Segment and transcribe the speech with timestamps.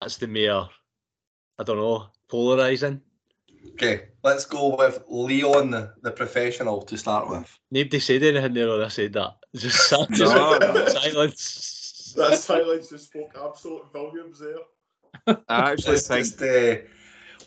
[0.00, 0.64] that's the mere,
[1.58, 3.00] I don't know, polarizing.
[3.72, 7.58] Okay, let's go with Leon the, the professional to start with.
[7.70, 9.36] Nobody said anything there when I said that.
[9.56, 10.86] Just sat- No.
[10.88, 12.14] silence.
[12.16, 15.36] That silence just spoke absolute volumes there.
[15.48, 16.76] I actually It's think just, uh,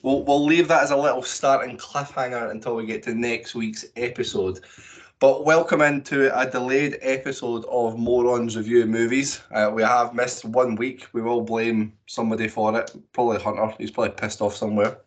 [0.04, 3.86] we'll, we'll leave that as a little starting cliffhanger until we get to next week's
[3.96, 4.60] episode.
[5.20, 9.42] But welcome into a delayed episode of Morons Review Movies.
[9.52, 11.08] Uh, we have missed one week.
[11.12, 12.96] We will blame somebody for it.
[13.12, 13.76] Probably Hunter.
[13.78, 15.00] He's probably pissed off somewhere.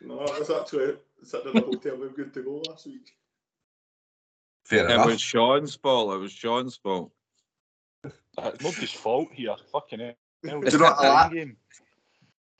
[0.00, 3.16] No, I was actually sitting in a hotel room good to go last week.
[4.64, 5.06] Fair it enough.
[5.06, 6.14] was Sean's fault.
[6.14, 7.10] It was Sean's fault.
[8.04, 8.14] It's
[8.62, 9.56] nobody's fault here.
[9.72, 10.14] Fucking hell.
[10.44, 11.56] Do you know what I like?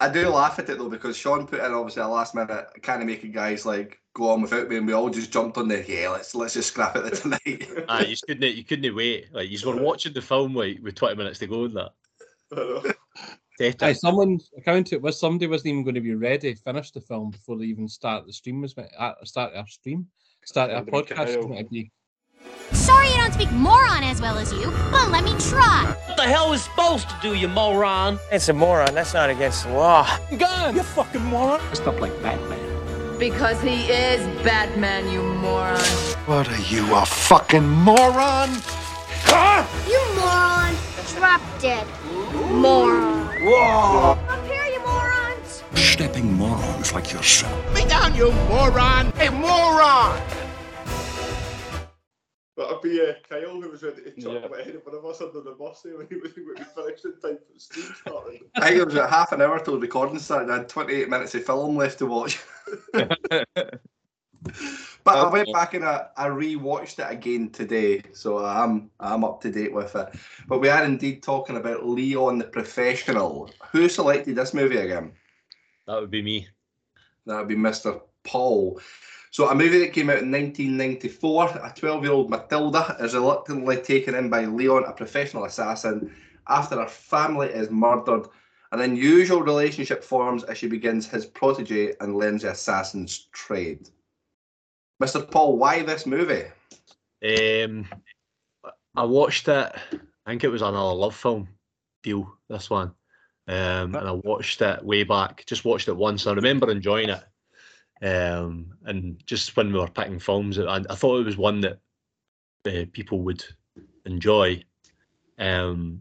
[0.00, 0.10] Game.
[0.10, 3.02] I do laugh at it though because Sean put in obviously a last minute kind
[3.02, 5.84] of making guys like go on without me, and we all just jumped on the
[5.88, 7.68] yeah let's let's just scrap it tonight.
[7.88, 9.32] Ah, you couldn't, you couldn't wait.
[9.32, 11.92] Like you were watching the film like with twenty minutes to go and that.
[12.52, 12.82] I know.
[13.58, 14.40] Dead Aye, someone
[15.00, 17.86] was somebody wasn't even going to be ready to finish the film before they even
[17.86, 20.06] start the stream was uh, start our stream.
[20.44, 21.92] Start our That'd be podcast
[22.42, 22.50] was Kyle.
[22.50, 25.34] meant to be Sorry I don't speak moron as well as you, but let me
[25.38, 25.94] try.
[26.06, 28.18] What the hell is supposed to do, you moron?
[28.30, 28.94] It's a moron.
[28.94, 30.06] That's not against the law.
[30.36, 30.76] Gun!
[30.76, 31.60] You fucking moron!
[31.60, 32.58] Dressed up like Batman.
[33.18, 35.78] Because he is Batman, you moron.
[36.26, 38.50] What are you, a fucking moron?
[39.24, 39.64] Huh?
[39.88, 40.74] You moron.
[41.16, 41.86] Drop dead.
[42.50, 43.28] Moron.
[43.44, 44.18] Whoa!
[44.28, 45.62] Up here, you morons.
[45.74, 47.74] Stepping morons like yourself.
[47.74, 49.12] Me down, you moron!
[49.12, 50.20] Hey, moron!
[52.72, 54.48] That'd be uh, Kyle who was ready to chuck Yeah.
[54.50, 54.60] yeah.
[54.60, 57.04] ahead of one of us under the bus there when he was when we finished
[57.04, 58.40] in time for the stream started.
[58.54, 60.50] I think it was about half an hour till the recording started.
[60.50, 62.40] I had 28 minutes of film left to watch.
[65.04, 69.40] But I went back and I, I re-watched it again today, so I'm I'm up
[69.42, 70.08] to date with it.
[70.46, 73.50] But we are indeed talking about Leon the Professional.
[73.72, 75.12] Who selected this movie again?
[75.86, 76.48] That would be me.
[77.26, 78.00] That would be Mr.
[78.24, 78.80] Paul.
[79.32, 84.28] So a movie that came out in 1994, a 12-year-old Matilda is reluctantly taken in
[84.28, 86.14] by Leon, a professional assassin,
[86.48, 88.26] after her family is murdered.
[88.72, 93.88] An unusual relationship forms as she begins his protege and learns the assassin's trade.
[95.02, 95.28] Mr.
[95.30, 96.44] Paul, why this movie?
[97.24, 97.88] Um,
[98.94, 99.72] I watched it.
[100.26, 101.48] I think it was another LoveFilm
[102.02, 102.36] deal.
[102.50, 102.88] This one,
[103.48, 105.44] um, and I watched it way back.
[105.46, 106.26] Just watched it once.
[106.26, 107.24] I remember enjoying it.
[108.02, 111.78] Um, and just when we were picking films, I, I thought it was one that
[112.66, 113.44] uh, people would
[114.04, 114.62] enjoy.
[115.38, 116.00] Um,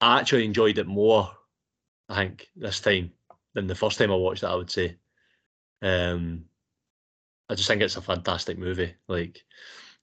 [0.00, 1.30] I actually enjoyed it more,
[2.08, 3.10] I think, this time
[3.54, 4.48] than the first time I watched it.
[4.48, 4.96] I would say.
[5.82, 6.44] Um,
[7.48, 8.94] I just think it's a fantastic movie.
[9.08, 9.42] Like,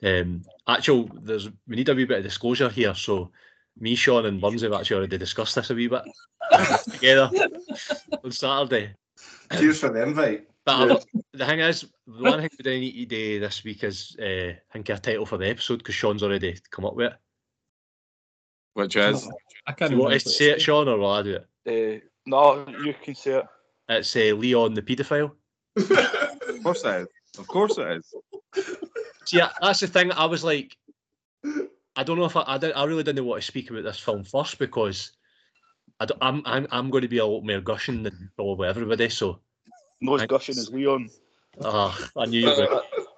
[0.03, 2.94] um, actual, there's we need a wee bit of disclosure here.
[2.94, 3.31] So,
[3.79, 6.03] me, Sean, and Burns have actually already discussed this a wee bit
[6.91, 7.31] together
[8.23, 8.94] on Saturday.
[9.57, 10.47] Cheers for the invite.
[10.78, 13.84] But I- the thing is, the one thing we do need to do this week
[13.84, 17.12] is uh, think of a title for the episode because Sean's already come up with
[17.13, 17.18] it.
[18.74, 19.28] Which is
[19.68, 22.03] I can't you want us to say it, Sean, or will I do it?
[22.03, 23.46] Uh, no, you can say it.
[23.90, 25.31] It's uh, Leon the paedophile.
[25.75, 27.08] of course it is.
[27.38, 27.88] Of course it
[28.56, 28.75] is.
[29.25, 30.12] See, that- that's the thing.
[30.12, 30.75] I was like,
[31.96, 34.00] I don't know if I, I, did, I really didn't want to speak about this
[34.00, 35.12] film first because
[36.00, 39.09] I don't, I'm, I'm I'm going to be a lot more gushing than probably everybody.
[39.09, 39.40] So
[40.01, 40.31] No as Thanks.
[40.31, 41.09] gushing as Leon.
[41.61, 42.69] uh, I knew you would.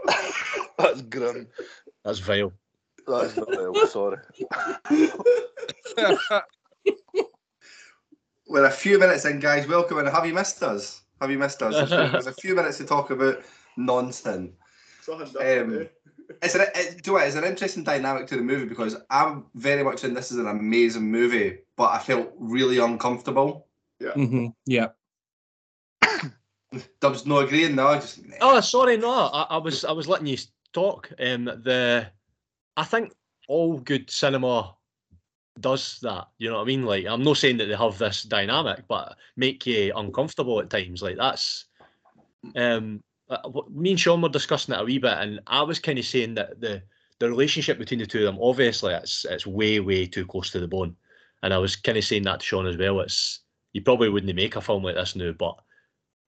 [0.80, 1.48] That's grim.
[2.04, 2.52] That's vile.
[3.08, 4.18] That is vile, sorry.
[8.48, 9.68] We're a few minutes in, guys.
[9.68, 11.04] Welcome and have you missed us?
[11.22, 11.90] Have you missed us?
[12.12, 13.44] There's a few minutes to talk about
[13.78, 14.54] nonsense.
[15.08, 15.86] Um, eh?
[16.42, 18.96] It's an, it, do you know what, it's an interesting dynamic to the movie because
[19.12, 23.68] I'm very much in this is an amazing movie, but I felt really uncomfortable.
[24.16, 24.88] hmm Yeah.
[27.00, 27.96] Dubs no agreeing now.
[27.96, 29.12] Just Oh, sorry, no.
[29.12, 30.38] I, I was I was letting you
[30.74, 31.12] talk.
[31.20, 32.08] Um, the
[32.78, 33.14] I think
[33.48, 34.76] all good cinema
[35.60, 36.28] does that.
[36.38, 36.86] You know what I mean?
[36.86, 41.02] Like, I'm not saying that they have this dynamic, but make you uncomfortable at times.
[41.02, 41.66] Like that's
[42.56, 46.00] um, uh, me and Sean were discussing it a wee bit, and I was kind
[46.00, 46.82] of saying that the
[47.20, 50.60] the relationship between the two of them, obviously, it's it's way way too close to
[50.60, 50.96] the bone,
[51.44, 53.02] and I was kind of saying that to Sean as well.
[53.02, 53.42] It's
[53.74, 55.56] you probably wouldn't make a film like this now, but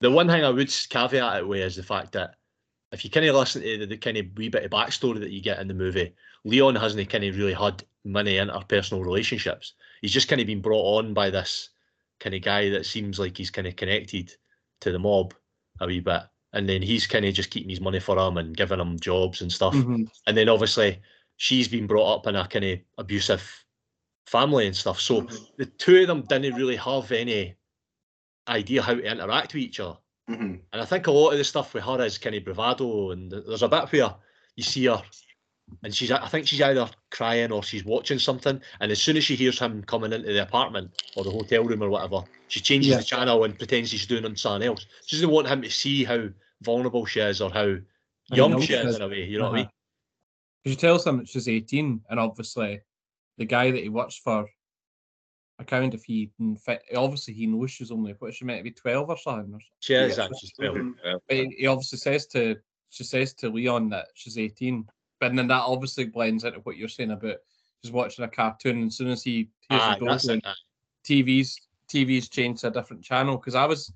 [0.03, 2.35] the one thing I would caveat it with is the fact that
[2.91, 5.31] if you kind of listen to the, the kind of wee bit of backstory that
[5.31, 6.13] you get in the movie,
[6.43, 9.75] Leon hasn't kind of really had many interpersonal relationships.
[10.01, 11.69] He's just kind of been brought on by this
[12.19, 14.35] kind of guy that seems like he's kind of connected
[14.81, 15.33] to the mob
[15.79, 16.23] a wee bit.
[16.51, 19.41] And then he's kind of just keeping his money for him and giving him jobs
[19.41, 19.73] and stuff.
[19.73, 20.11] Mhm.
[20.27, 20.99] And then obviously
[21.37, 23.65] she's been brought up in a kind of abusive
[24.25, 24.99] family and stuff.
[24.99, 25.21] So
[25.55, 27.55] the two of them didn't really have any
[28.47, 29.97] idea how to interact with each other.
[30.29, 30.61] Mhm.
[30.71, 33.31] And I think a lot of the stuff with her is kind of bravado, and
[33.31, 34.15] there's a bit where
[34.55, 35.01] you see her,
[35.83, 39.23] and she's I think she's either crying or she's watching something, and as soon as
[39.23, 42.91] she hears him coming into the apartment or the hotel room or whatever, she changes
[42.91, 42.97] Yeah.
[42.97, 44.85] the channel and pretends she's doing something else.
[45.05, 46.29] She doesn't want him to see how
[46.61, 47.77] vulnerable she is or how
[48.31, 49.25] young she is in a way.
[49.25, 49.69] You know what I mean?
[50.65, 52.79] She tells him that she's 18, and obviously,
[53.37, 54.49] the guy that he works for,
[55.59, 58.63] I count if he, in fact, obviously he knows she's only what she meant to
[58.63, 59.53] be 12 or something.
[59.53, 60.23] Or, She is Yeah.
[60.23, 60.75] actually she's 12.
[60.75, 60.95] Mhm.
[61.27, 62.55] but he, he obviously says to
[62.89, 64.87] she says to Leon that she's 18,
[65.19, 67.37] but then that obviously blends into what you're saying about
[67.83, 70.39] she's watching a cartoon, and as soon as he hears Aye, the door that's going,
[70.39, 70.57] it.
[71.03, 73.91] TV's TV's changed to a different channel because I was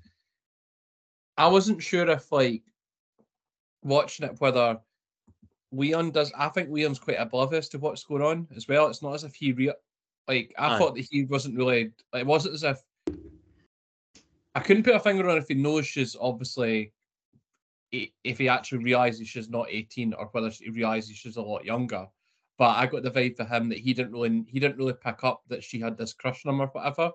[1.36, 2.62] I wasn't sure if like
[3.82, 4.78] watching it whether
[5.72, 8.88] Leon does I think Leon's quite oblivious to what's going on as well.
[8.88, 9.72] It's not as if he re-
[10.28, 10.78] like I Aye.
[10.78, 12.78] thought that he wasn't really like it wasn't as if
[14.54, 16.92] I couldn't put a finger on if he knows she's obviously
[17.90, 22.06] if he actually realizes she's not 18 or whether he realizes she's a lot younger.
[22.58, 25.24] But I got the vibe for him that he didn't really he didn't really pick
[25.24, 27.12] up that she had this crush on him or whatever.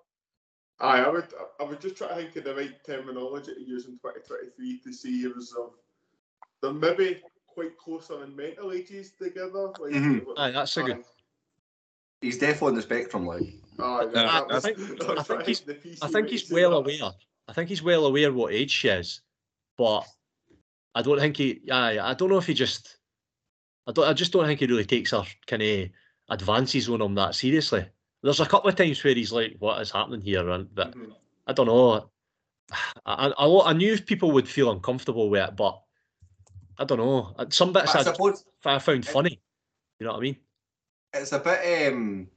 [0.79, 1.27] Aye, I would.
[1.59, 4.91] I would just try to think of the right terminology to use in 2023 to
[4.93, 5.71] see if there's um,
[6.61, 9.67] they're maybe quite closer in mental ages together.
[9.79, 10.25] Like, Mhm.
[10.37, 11.03] Aye, that's a good.
[12.23, 12.25] Aye.
[12.25, 13.43] He's definitely on the spectrum, like.
[13.79, 14.77] Aye, that- Yeah, I think-
[15.19, 16.77] I think he's- I think he's well that.
[16.77, 17.11] aware.
[17.47, 19.21] I think he's well aware what age she is,
[19.77, 20.05] but
[20.95, 21.61] I don't think he.
[21.71, 22.97] I I don't know if he just.
[23.87, 24.07] I don't.
[24.07, 25.89] I just don't think he really takes her kind of
[26.29, 27.85] advances on him that seriously.
[28.21, 31.13] There's a couple of times where he's like, "What is happening here?" And but Mhm.
[31.47, 32.09] I don't know.
[33.05, 35.81] I, I, a lot- I knew people would feel uncomfortable with it, but
[36.77, 37.33] I don't know.
[37.37, 39.41] Uh, Some bits But I I, suppose I found funny.
[39.99, 40.37] You know what I mean?
[41.13, 42.27] It's a bit um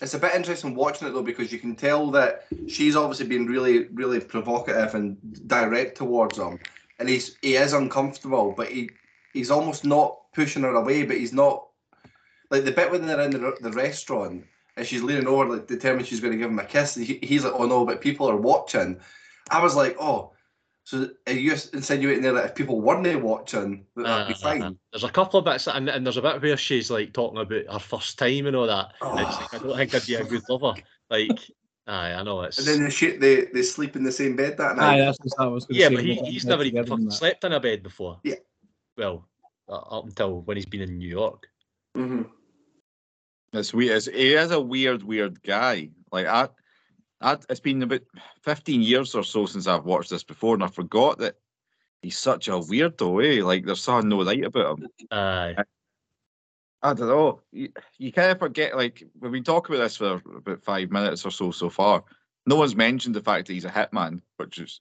[0.00, 3.46] it's a bit interesting watching it though because you can tell that she's obviously been
[3.46, 5.16] really really provocative and
[5.46, 6.58] direct towards him.
[6.98, 8.90] And he's he is uncomfortable but he
[9.32, 11.66] he's almost not pushing her away but he's not
[12.50, 14.44] like the bit when they're in the, the restaurant
[14.76, 17.44] and she's leaning over like determined she's going to give him a kiss he, he's
[17.44, 19.00] like oh no but people are watching.
[19.50, 20.32] I was like oh
[20.86, 24.78] so are you insinuating there that if people weren't watching that that'd be Uh, fine
[24.92, 27.72] There's a couple of bits, and, and there's a bit where she's like talking about
[27.72, 28.92] her first time and all that.
[29.00, 30.74] and like, I don't think I'd be a good lover.
[31.10, 31.40] Like,
[31.88, 32.58] aye, I know it's.
[32.58, 34.84] and then they, sh- they they sleep in the same bed that night.
[34.84, 35.94] Aye, night that's what I was going to yeah, say.
[35.96, 38.20] but he, he's never even fucking slept in a bed before.
[38.22, 38.36] Yeah.
[38.96, 39.26] Well,
[39.68, 41.48] uh, up until when he's been in New York.
[41.96, 42.30] Mhm.
[43.52, 43.96] It's weird.
[43.96, 45.90] It's, he is a weird, weird guy.
[46.12, 46.48] Like I,
[47.20, 48.02] I, it's been about
[48.42, 51.36] fifteen years or so since I've watched this before, and I forgot that
[52.02, 53.38] he's such a weirdo.
[53.38, 53.44] Eh?
[53.44, 54.88] Like there's something no right about him.
[55.10, 55.56] Aye.
[56.82, 57.40] I don't know.
[57.52, 58.76] You, you kind of forget.
[58.76, 62.04] Like we've been talking about this for about five minutes or so so far.
[62.46, 64.80] No one's mentioned the fact that he's a hitman, which is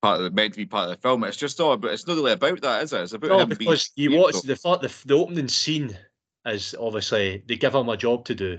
[0.00, 1.24] part of the meant to be part of the film.
[1.24, 3.02] It's just all, but it's not really about that, is it?
[3.02, 5.98] It's about No, him because you watch the, the the opening scene
[6.46, 8.58] is obviously they give him a job to do,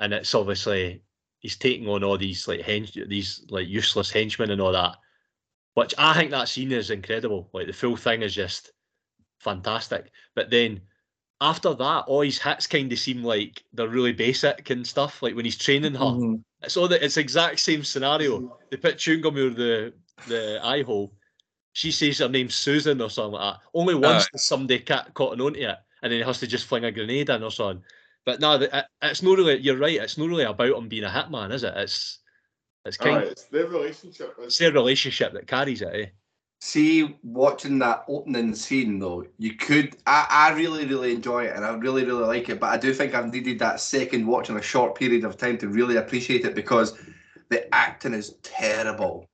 [0.00, 1.02] and it's obviously
[1.44, 4.96] he's taking on all these like hench- these like useless henchmen and all that.
[5.74, 7.50] Which I think that scene is incredible.
[7.52, 8.72] Like the full thing is just
[9.40, 10.10] fantastic.
[10.34, 10.80] But then
[11.40, 15.22] after that, all his hits kind of seem like they're really basic and stuff.
[15.22, 16.42] Like when he's training her, Mhm.
[16.62, 18.58] it's all the it's exact same scenario.
[18.70, 19.92] They put chewing gum the
[20.28, 21.12] the eye hole.
[21.74, 23.60] She says her name's Susan or something like that.
[23.74, 24.28] Only once Aye.
[24.32, 27.28] does somebody cat caught onto it, and then he has to just fling a grenade
[27.30, 27.84] in or something.
[28.26, 29.58] But no, the- it, it's not really.
[29.58, 30.00] You're right.
[30.00, 31.74] It's not really about him being a hitman, is it?
[31.76, 32.18] It's
[32.84, 34.34] it's kind Aye, of it's their relationship.
[34.40, 35.88] it's their relationship that carries it.
[35.94, 36.06] Eh?
[36.60, 39.96] See, watching that opening scene though, you could.
[40.06, 42.58] I, I really, really enjoy it, and I really, really like it.
[42.60, 45.58] But I do think I've needed that second watch in a short period of time
[45.58, 46.96] to really appreciate it because
[47.50, 49.26] the acting is terrible.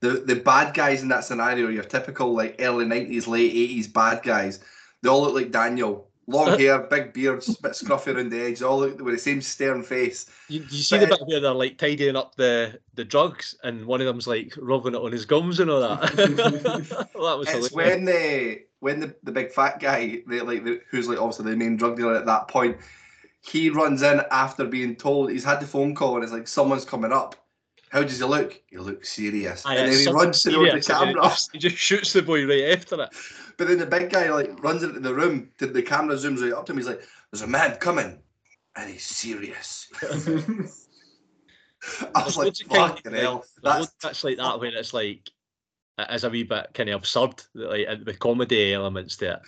[0.00, 4.22] The the bad guys in that scenario, your typical like early nineties, late eighties bad
[4.22, 4.60] guys,
[5.02, 6.08] they all look like Daniel.
[6.28, 10.26] Long hair, big beards, bit scruffy around the edge, all with the same stern face.
[10.48, 13.54] You, you see But the it- bit where they're like tidying up the the drugs,
[13.62, 16.00] and one of them's like rubbing it on his gums and all that.
[16.16, 17.72] that was It's hilarious.
[17.72, 21.56] when the when the, the big fat guy, the, like the, who's like obviously the
[21.56, 22.76] main drug dealer at that point,
[23.40, 26.84] he runs in after being told he's had the phone call and it's like someone's
[26.84, 27.36] coming up.
[27.96, 28.60] How does he look?
[28.66, 31.14] He looks serious, Aye, and then he runs towards the camera.
[31.14, 33.08] He just, he just shoots the boy right after it.
[33.56, 35.48] But then the big guy like runs into the room.
[35.56, 36.76] The camera zooms right up to him.
[36.76, 38.18] He's like, "There's a man coming,
[38.76, 40.08] and he's serious." I
[42.22, 45.30] was like, loads kind of, "Fucking hell!" That's bits like that where it's like
[45.96, 49.40] it is a wee bit kind of absurd, like with comedy elements to it.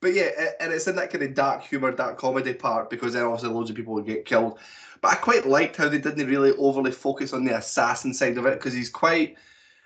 [0.00, 3.22] But yeah, and it's in that kind of dark humor, dark comedy part because then
[3.22, 4.58] obviously loads of people would get killed.
[5.00, 8.46] But I quite liked how they didn't really overly focus on the assassin side of
[8.46, 9.36] it because he's quite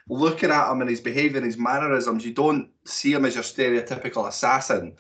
[0.09, 2.25] looking at him and his behaviour and his mannerisms.
[2.25, 4.95] You don't see him as your stereotypical assassin.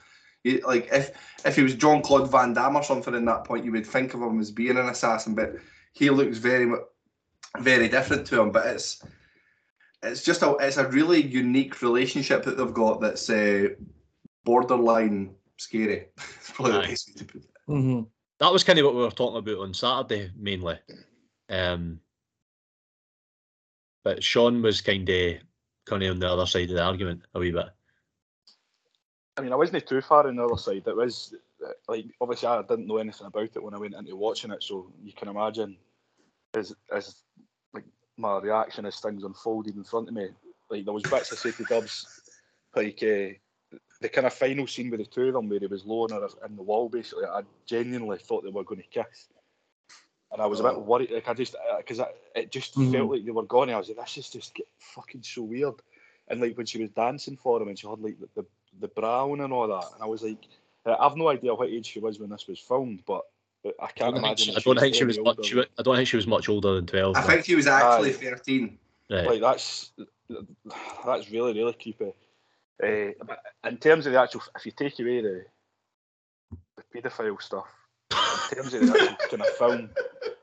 [0.44, 1.12] You, like if
[1.44, 4.22] if he was Jean-Claude Van Damme or something in that point, you would think of
[4.22, 5.34] him as being an assassin.
[5.34, 5.54] But
[5.92, 6.72] he looks very
[7.58, 8.50] very different to him.
[8.50, 9.04] But it's
[10.02, 13.68] it's just a it's a really unique relationship that they've got that's uh,
[14.44, 16.08] borderline scary.
[16.16, 17.50] It's probably the best way to put it.
[17.68, 18.02] Mm-hmm.
[18.42, 20.76] That was kind of what we were talking about on Saturday mainly.
[21.48, 22.00] Um,
[24.02, 25.36] but Sean was kind of
[25.86, 27.66] kind of on the other side of the argument a wee bit.
[29.36, 30.82] I mean, I wasn't too far on the other side.
[30.84, 31.36] It was
[31.86, 34.92] like obviously I didn't know anything about it when I went into watching it, so
[35.04, 35.76] you can imagine
[36.54, 37.14] as as
[37.72, 37.84] like
[38.16, 40.30] my reaction as things unfolded in front of me.
[40.68, 42.20] Like there was bits I said to Dubs,
[42.74, 43.38] like uh,
[44.02, 46.28] the kind of final scene with the two of them where he was lowering her
[46.46, 46.88] in the wall.
[46.88, 49.28] Basically, I genuinely thought they were going to kiss,
[50.32, 51.10] and I was a bit worried.
[51.10, 52.00] Like I just because
[52.34, 52.92] it just Mhm.
[52.92, 53.70] felt like they were gone.
[53.70, 55.74] I was like, this is just get fucking so weird.
[56.28, 58.46] And like when she was dancing for him and she had like the, the,
[58.80, 60.44] the brown and all that, and I was like,
[60.86, 63.22] uh, I've no idea what age she was when this was filmed, but
[63.64, 64.52] but I I can't don't imagine.
[64.52, 65.46] she, I don't think she was older much.
[65.46, 67.16] She, I don't think she was much older than twelve.
[67.16, 67.26] I no.
[67.26, 68.14] think she was actually Aye.
[68.14, 68.78] thirteen.
[69.10, 69.26] Right.
[69.26, 69.92] Like that's
[71.04, 72.12] that's really really creepy.
[72.82, 75.44] Uh, but in terms of the actual, if you take away the
[76.76, 77.66] the paedophile stuff,
[78.10, 79.90] in terms of the actual kind of film,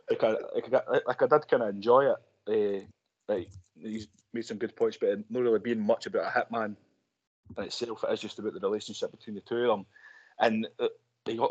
[0.10, 2.18] like I, like I, like I did kind of enjoy it.
[2.48, 2.86] Uh,
[3.28, 3.50] like
[3.82, 6.76] he's made some good points, but not really being much about a hitman
[7.58, 8.04] in itself.
[8.04, 9.86] It is just about the relationship between the two of them,
[10.40, 10.88] and uh,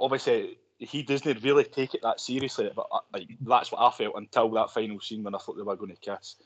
[0.00, 2.70] obviously he doesn't really take it that seriously.
[2.75, 5.62] But uh, like that's what I felt until that final scene when I thought they
[5.62, 6.37] were going to kiss.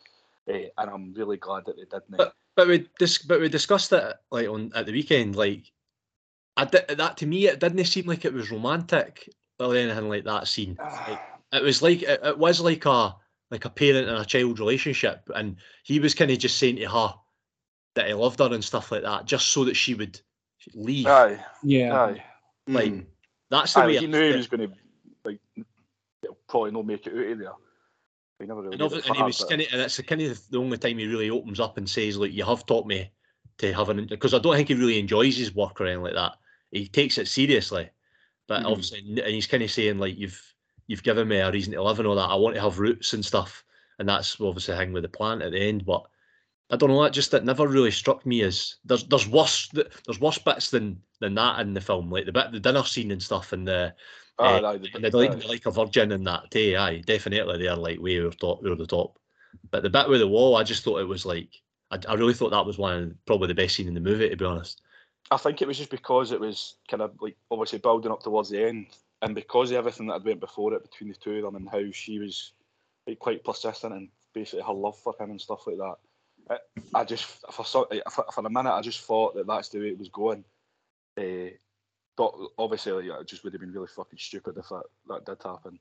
[0.49, 2.17] Uh, and I'm really glad that they didn't.
[2.17, 5.37] But but we dis- but we discussed it like on at the weekend.
[5.37, 5.71] Like,
[6.57, 9.29] I di- that to me it didn't seem like it was romantic
[9.59, 10.77] or anything like that scene.
[10.81, 11.21] Like,
[11.53, 13.17] it was like it, it was like a
[13.51, 16.89] like a parent and a child relationship, and he was kind of just saying to
[16.89, 17.15] her
[17.95, 20.19] that he loved her and stuff like that, just so that she would
[20.75, 21.07] leave.
[21.07, 21.95] Aye, Yeah.
[22.01, 22.25] aye.
[22.69, 23.07] Like Mm.
[23.51, 24.75] that's the Aye, way he I knew he was going to
[25.25, 25.41] like
[26.23, 27.53] he'll probably not make it out of there.
[28.43, 29.81] He never really And, did it for and he her, was but- kind of, and
[29.83, 32.67] it's kind of the only time he really opens up and says, "Like you have
[32.67, 33.11] taught me
[33.59, 36.15] to have an," because I don't think he really enjoys his work or anything like
[36.15, 36.33] that.
[36.71, 37.89] He takes it seriously,
[38.49, 38.71] but Mhm.
[38.71, 40.55] obviously, and he's kind of saying like, "You've
[40.89, 42.29] you've given me a reason to live and all that.
[42.31, 43.65] I want to have roots and stuff,"
[43.99, 45.85] and that's obviously the thing with the plant at the end.
[45.87, 46.03] But
[46.71, 47.03] I don't know.
[47.03, 50.71] That just that never really struck me as there's there's worse th- there's worse bits
[50.71, 53.69] than than that in the film, like the bit the dinner scene and stuff, and
[53.69, 53.95] the
[54.39, 57.63] Aye, uh, aye, the- and the like, like a virgin in that day, Aye, definitely
[57.63, 59.19] they're like way over top, over the top.
[59.71, 61.49] But the bit with the wall, I just thought it was like
[61.91, 64.29] I, I really thought that was one of probably the best scene in the movie,
[64.29, 64.81] to be honest.
[65.31, 68.51] I think it was just because it was kind of like obviously building up towards
[68.51, 68.87] the end,
[69.21, 71.69] and because of everything that had went before it between the two of them, and
[71.69, 72.53] how she was
[73.07, 75.97] like quite persistent and basically her love for him and stuff like that.
[76.51, 79.99] I, I just for for, a minute I just thought that that's the way it
[79.99, 80.45] was going.
[81.19, 81.55] Uh,
[82.59, 85.79] obviously, like, it just would have been really fucking stupid if that, that did happen.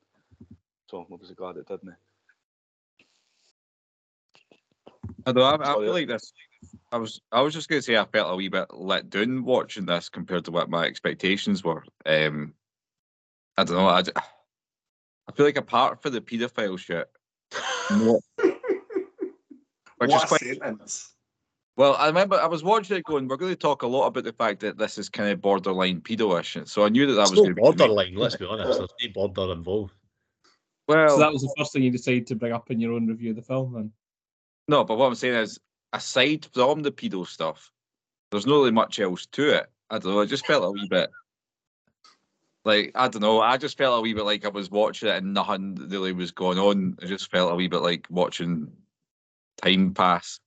[0.89, 1.95] So I'm obviously glad it didn't.
[5.25, 5.43] I know.
[5.43, 6.33] I, I feel like this.
[6.91, 7.21] I was.
[7.31, 10.09] I was just going to say I felt a wee bit let down watching this
[10.09, 11.83] compared to what my expectations were.
[12.05, 12.53] Um,
[13.57, 13.87] I don't know.
[13.87, 13.99] I,
[15.27, 17.09] I feel like apart from the paedophile shit,
[17.89, 18.21] what,
[19.97, 21.13] which is What a quite sentence.
[21.81, 21.95] Well.
[21.95, 23.27] I remember I was watching it going.
[23.27, 26.01] We're going to talk a lot about the fact that this is kind of borderline
[26.01, 28.15] pedo-ish, so I knew that that It's was no going to be borderline.
[28.15, 28.77] Let's be honest.
[28.77, 29.93] There's no border involved.
[30.87, 33.07] Well, So that was the first thing you decided to bring up in your own
[33.07, 33.91] review of the film, then.
[34.67, 35.59] No, but what I'm saying is,
[35.91, 37.71] aside from the pedo stuff,
[38.29, 39.65] there's not really much else to it.
[39.89, 40.21] I don't know.
[40.21, 41.09] I just felt a wee bit
[42.63, 43.41] like I don't know.
[43.41, 46.31] I just felt a wee bit like I was watching it and nothing really was
[46.31, 46.97] going on.
[47.01, 48.71] I just felt a wee bit like watching
[49.61, 50.39] time pass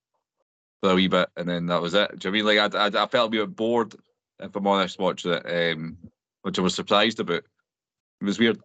[0.85, 2.19] for a wee bit, and then that was it.
[2.19, 3.95] Do you know I mean like I, I, I felt a bit bored,
[4.39, 5.97] if I'm honest, watching it, um,
[6.43, 7.43] which I was surprised about.
[8.21, 8.61] It was weird.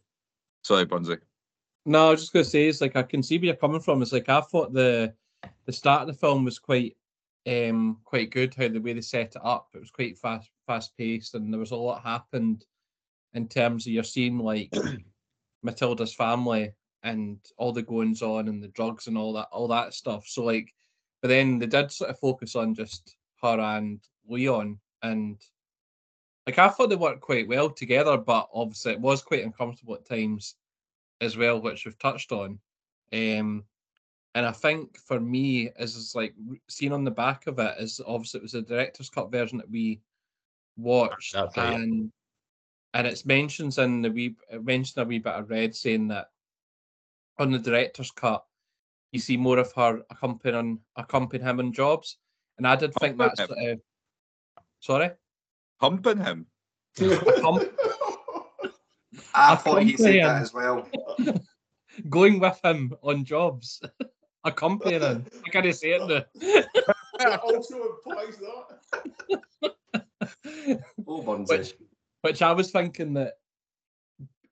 [0.61, 1.19] Sorry, Bunsey.
[1.85, 4.01] No, I was just gonna say it's like I can see where you're coming from.
[4.01, 5.13] It's like I thought the
[5.65, 6.97] the start of the film was quite
[7.47, 9.69] um quite good, how the way they set it up.
[9.73, 12.65] It was quite fast fast paced and there was a lot happened
[13.33, 14.73] in terms of you're seeing like
[15.63, 19.93] Matilda's family and all the goings on and the drugs and all that all that
[19.93, 20.25] stuff.
[20.27, 20.73] So like
[21.21, 25.37] but then they did sort of focus on just her and Leon and
[26.45, 30.07] like I thought they worked quite well together, but obviously it was quite uncomfortable at
[30.07, 30.55] times
[31.21, 32.59] as well, which we've touched on.
[33.13, 33.65] Um,
[34.35, 36.33] and I think for me, is is like
[36.67, 39.69] seen on the back of it is obviously it was a director's cut version that
[39.69, 40.01] we
[40.77, 42.11] watched, That's and
[42.93, 46.31] and it's mentions in the wee it mentioned a wee bit of red saying that
[47.37, 48.43] on the director's cut,
[49.11, 52.17] you see more of her accompanying accompanying him in jobs,
[52.57, 53.75] and I did think Humping that's uh,
[54.79, 55.11] sorry,
[55.79, 56.45] Humping him.
[56.97, 57.69] Accom-
[59.33, 60.23] I thought he said Accompanying.
[60.25, 60.87] that as well.
[62.09, 63.81] going with him on jobs,
[64.43, 65.25] accompanying him.
[65.45, 66.23] I can't say it now.
[67.19, 69.69] That also implies that.
[71.07, 71.49] Oh, Bunzy.
[71.49, 71.73] which
[72.21, 73.33] which I was thinking that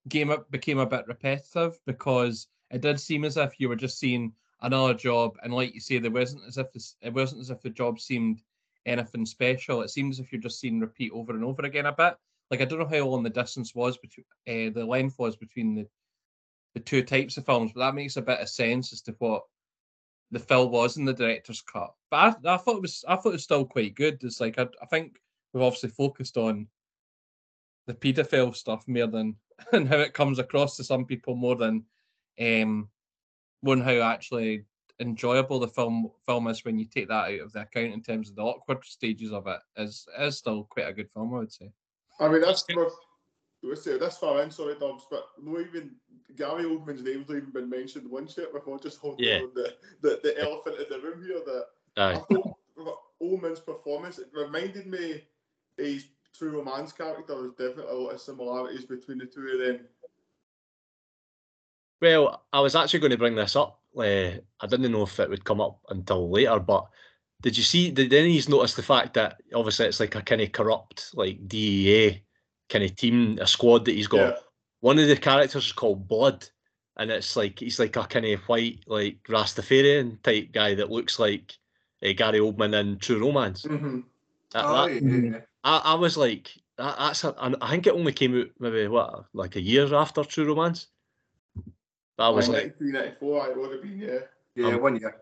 [0.08, 4.00] game up became a bit repetitive because it did seem as if you were just
[4.00, 7.50] seeing another job, and like you say, there wasn't as if this, it wasn't as
[7.50, 8.42] if the job seemed
[8.86, 9.82] anything special.
[9.82, 12.16] It seems as if you're just seeing repeat over and over again a bit.
[12.50, 15.76] Like I don't know how long the distance was between uh, the length was between
[15.76, 15.88] the
[16.74, 19.44] the two types of films, but that makes a bit of sense as to what
[20.32, 21.94] the film was in the director's cut.
[22.12, 24.24] But I, I thought it was I thought it was still quite good.
[24.24, 25.20] It's like I, I think
[25.54, 26.68] we've obviously focused on
[27.88, 29.36] the paedophile stuff more than
[29.74, 31.84] and how it comes across to some people more than
[32.40, 32.90] um
[33.62, 34.66] more than how actually
[35.00, 38.30] enjoyable the film film is when you take that out of the account in terms
[38.30, 41.52] of the awkward stages of it is is still quite a good film I would
[41.52, 41.72] say.
[42.20, 42.90] I mean, that's my,
[43.62, 45.92] let's say that's far in, sorry, Dubs, but no even
[46.36, 49.40] Gary Oldman's name's not even been mentioned once yet before just holding Yeah.
[49.42, 51.66] on the, the, the elephant in the room here that
[51.98, 52.24] I Aye.
[52.32, 55.24] thought Oldman's performance it reminded me
[55.78, 57.36] his true romance character.
[57.36, 59.88] There's definitely a lot of similarities between the two of them.
[62.02, 63.80] Well, I was actually going to bring this up.
[63.98, 66.86] Uh, I didn't know if it would come up until later, but
[67.42, 67.90] did you see?
[67.92, 71.10] Did any of you notice the fact that obviously it's like a kind of corrupt,
[71.16, 72.22] like DEA
[72.70, 74.18] kind of team, a squad that he's got.
[74.18, 74.36] Yeah.
[74.82, 76.48] One of the characters is called Blood,
[76.98, 81.18] and it's like he's like a kind of white, like Rastafarian type guy that looks
[81.20, 81.54] like
[82.04, 83.64] uh, Gary Oldman in True Romance.
[83.64, 84.02] Mm-hmm.
[84.54, 85.40] That- Oh, that- yeah.
[85.64, 89.26] I, I was like, that, that's a, I think it only came out maybe what,
[89.34, 90.88] like a year after True Romance.
[92.18, 94.20] But I was like, 1994, I would have been, yeah.
[94.56, 95.16] Yeah, Um, one year.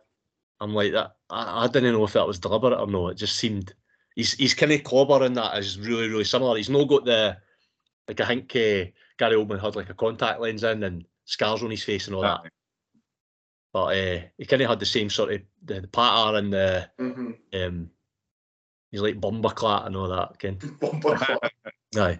[0.61, 1.15] I'm like that.
[1.29, 3.09] I, I didn't know if that was deliberate or no.
[3.09, 3.73] It just seemed
[4.15, 6.55] he's he's kind of clobber in that is really really similar.
[6.55, 7.37] He's not got the
[8.07, 11.71] like I think uh, Gary Oldman had like a contact lens in and scars on
[11.71, 12.41] his face and all that.
[13.73, 16.89] But uh, he kind of had the same sort of the, the patter and the
[16.97, 17.31] Mm-hmm.
[17.61, 17.89] um.
[18.91, 20.39] He's like Bumberclat and all that.
[20.39, 20.57] Ken.
[21.97, 22.19] Aye.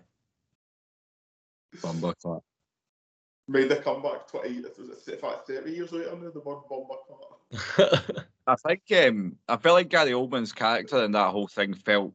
[1.81, 2.41] Bumble clat.
[3.47, 6.95] Made a comeback 20, was it, in fact, 30 years later now, the one bomber
[7.77, 8.25] cut.
[8.47, 12.13] I think um, I felt like Gary Oldman's character and that whole thing felt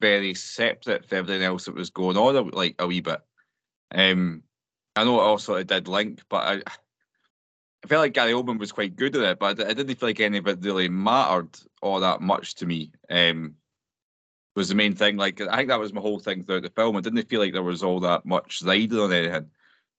[0.00, 3.20] very separate from everything else that was going on, like a wee bit.
[3.92, 4.44] Um,
[4.94, 6.62] I know it also it did link, but I,
[7.84, 10.20] I felt like Gary Oldman was quite good at it, but I didn't feel like
[10.20, 12.92] any of it really mattered all that much to me.
[13.08, 13.54] Um,
[14.56, 15.16] was the main thing.
[15.16, 16.96] Like I think that was my whole thing throughout the film.
[16.96, 19.50] I didn't feel like there was all that much riding on anything.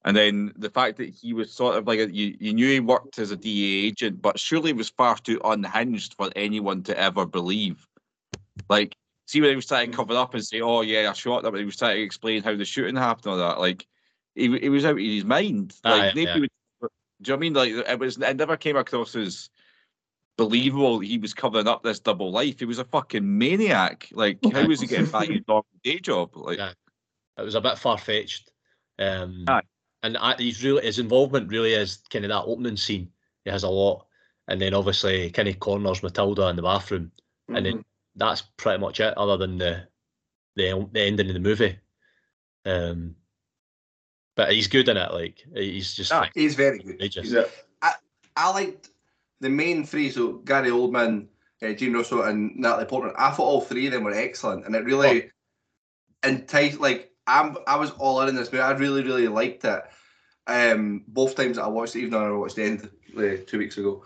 [0.03, 2.79] And then the fact that he was sort of like a, you, you knew he
[2.79, 7.25] worked as a DA agent, but surely was far too unhinged for anyone to ever
[7.25, 7.87] believe.
[8.67, 8.95] Like,
[9.27, 11.51] see when he was trying to cover up and say, "Oh yeah, I shot them,"
[11.51, 13.59] but he was trying to explain how the shooting happened, all that.
[13.59, 13.87] Like,
[14.33, 15.75] he, he was out of his mind.
[15.83, 16.39] Ah, Like, yeah, nobody yeah.
[16.81, 16.89] would.
[17.21, 17.53] Do you know what I mean?
[17.53, 18.17] Like, it was.
[18.17, 19.49] It never came across as
[20.37, 20.99] believable.
[20.99, 22.57] He was covering up this double life.
[22.59, 24.09] He was a fucking maniac.
[24.11, 26.35] Like, how was he getting back his normal day job?
[26.35, 26.71] Like, Yeah.
[27.37, 28.51] it was a bit far fetched.
[28.97, 29.61] Um, Aye.
[30.03, 33.09] And I, he's really his involvement really is kind of that opening scene.
[33.45, 34.05] He has a lot,
[34.47, 37.11] and then obviously Kenny corners Matilda in the bathroom,
[37.49, 37.85] and then
[38.15, 39.15] that's pretty much it.
[39.17, 39.87] Other than the
[40.55, 41.77] the the ending of the movie.
[42.65, 43.15] Um,
[44.35, 45.11] but he's good in it.
[45.11, 46.93] Like he's just Ah, he's very good.
[46.95, 47.31] outrageous.
[47.31, 47.45] Yeah.
[47.81, 47.93] I,
[48.35, 48.89] I liked
[49.39, 51.27] the main three, so Gary Oldman,
[51.61, 53.13] uh, Jean Reno, and Natalie Portman.
[53.17, 55.29] I thought all three of them were excellent, and it really
[56.23, 56.79] enticed.
[56.79, 58.61] Like I'm, I was all in in this movie.
[58.63, 59.83] I really, really liked it.
[60.47, 63.57] Um, both times that I watched it, even though I watched the end uh, two
[63.59, 64.03] weeks ago.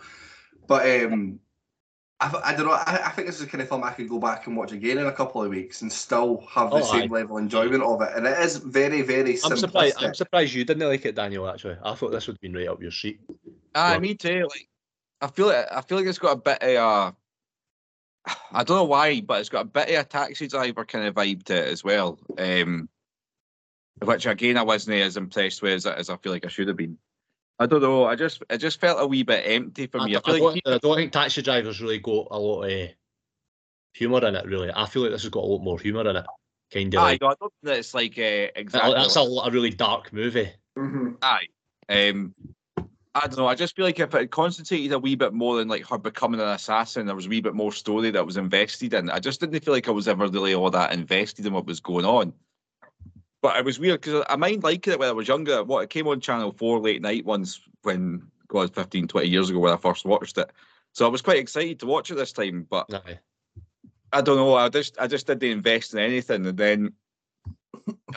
[0.66, 1.40] But um,
[2.20, 2.72] I, I don't know.
[2.72, 4.72] I, I think this is the kind of film I could go back and watch
[4.72, 7.14] again in a couple of weeks and still have the Oh, same aye.
[7.14, 8.10] level of enjoyment of it.
[8.16, 9.56] And it is very, very I'm simplistic.
[9.56, 10.04] surprised.
[10.04, 11.48] I'm surprised you didn't like it, Daniel.
[11.48, 13.20] Actually, I thought this would have been right up your street.
[13.74, 13.98] Ah, Yeah.
[13.98, 14.42] me too.
[14.48, 14.68] Like,
[15.20, 15.66] I feel it.
[15.70, 17.16] I feel like it's got a bit of
[18.26, 18.32] a.
[18.52, 21.14] I don't know why, but it's got a bit of a taxi driver kind of
[21.14, 22.18] vibe to it as well.
[22.38, 22.88] Um,
[24.02, 26.76] which again, I wasn't as impressed with as, as I feel like I should have
[26.76, 26.98] been.
[27.58, 28.04] I don't know.
[28.04, 30.14] I just, it just felt a wee bit empty for I, me.
[30.14, 32.90] I, I feel don't, like I don't think Taxi Drivers really got a lot of
[33.94, 34.44] humour in it.
[34.46, 36.26] Really, I feel like this has got a lot more humour in it.
[36.72, 37.00] Kind of.
[37.00, 38.94] Aye, Like, no, I don't think that it's like uh, exactly.
[38.94, 40.52] that's a, like- a really dark movie.
[40.76, 41.12] Mm-hmm.
[41.22, 41.46] Aye.
[41.88, 42.34] Um,
[43.14, 43.46] I don't know.
[43.46, 45.96] I just feel like if it had concentrated a wee bit more on like her
[45.96, 49.08] becoming an assassin, there was a wee bit more story that was invested in.
[49.08, 51.80] I just didn't feel like I was ever really all that invested in what was
[51.80, 52.34] going on.
[53.46, 55.62] But it was weird because I mind liking it when I was younger.
[55.62, 59.60] What it came on Channel Four late night once when God 15, 20 years ago
[59.60, 60.50] when I first watched it.
[60.94, 62.66] So I was quite excited to watch it this time.
[62.68, 63.20] But Aye.
[64.12, 64.56] I don't know.
[64.56, 66.92] I just I just didn't invest in anything, and then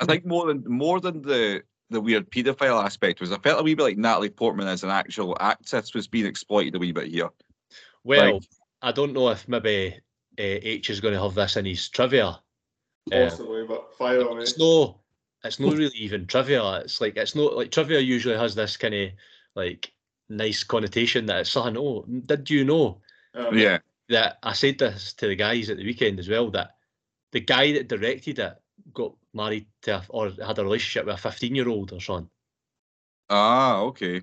[0.01, 1.61] I think more than more than the
[1.91, 4.89] the weird paedophile aspect was I felt a wee bit like Natalie Portman as an
[4.89, 7.29] actual actress was being exploited a wee bit here.
[8.03, 8.43] Well, Like-
[8.81, 9.93] I don't know if maybe
[10.39, 12.39] uh, H is going to have this in his trivia.
[13.11, 14.41] Um, Possibly, but fire away.
[14.41, 14.99] it's no,
[15.43, 16.63] it's not really even trivia.
[16.81, 19.09] It's like it's not like trivia usually has this kind of
[19.55, 19.91] like
[20.29, 21.77] nice connotation that it's something.
[21.77, 23.01] Oh, did you know
[23.33, 23.79] Um, Yeah.
[24.09, 26.75] that I said this to the guys at the weekend as well that
[27.31, 28.53] the guy that directed it
[28.93, 32.29] got married to a, or had a relationship with a 15 year old or something.
[33.29, 34.21] Ah, okay.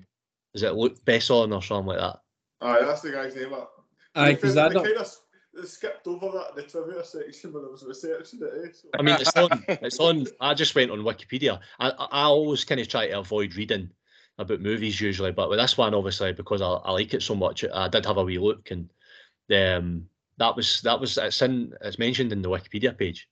[0.53, 2.19] Is it Luc Besson or something like that?
[2.61, 3.53] Aye, that's the guy's name.
[3.53, 3.71] Up.
[4.15, 4.83] Aye, because they I don't.
[4.83, 5.15] kind of
[5.57, 8.51] they skipped over that in the trivia section when I was researching it.
[8.65, 8.69] Eh?
[8.73, 8.87] So.
[8.97, 9.63] I mean, it's on.
[9.67, 10.27] It's on.
[10.39, 11.59] I just went on Wikipedia.
[11.79, 13.89] I I I always kind of try to avoid reading
[14.37, 17.65] about movies usually, but with this one, obviously, because I, I like it so much,
[17.73, 18.87] I did have a wee look, and
[19.51, 20.05] um,
[20.37, 23.27] that was that was it's in it's mentioned in the Wikipedia page,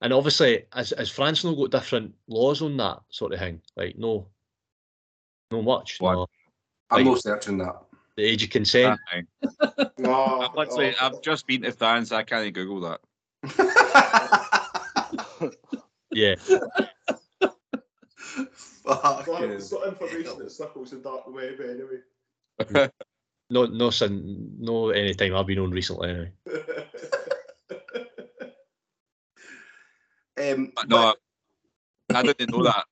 [0.00, 3.96] and obviously, as as France no got different laws on that sort of thing, like
[3.96, 4.26] no,
[5.52, 6.14] no much, What?
[6.14, 6.26] no,
[6.90, 7.76] I'm Like- not searching that.
[8.16, 9.00] The age of consent.
[9.12, 9.22] Aye.
[9.98, 12.12] no, I've, literally, oh, I've just been to France.
[12.12, 13.00] I can't Google that.
[16.12, 16.34] Yeah,
[18.84, 19.52] Fucking.
[19.52, 22.88] it's not information that circles the dark web anyway.
[23.50, 26.10] no, no, sin, no, any time I've been on recently.
[26.10, 26.32] Anyway.
[30.36, 31.14] Um, But no, I,
[32.18, 32.86] I didn't know that.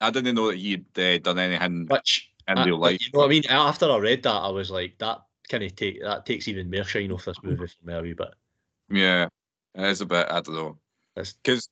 [0.00, 3.00] I didn't know that he'd uh, done anything Which in I- real life.
[3.00, 3.46] You know what I mean?
[3.48, 6.84] After I read that, I was like, that kind of take that takes even more
[6.84, 8.34] shine off this movie for me a wee bit.
[8.90, 9.28] Yeah,
[9.74, 10.26] it is a bit.
[10.30, 10.78] I don't know.
[11.14, 11.68] Because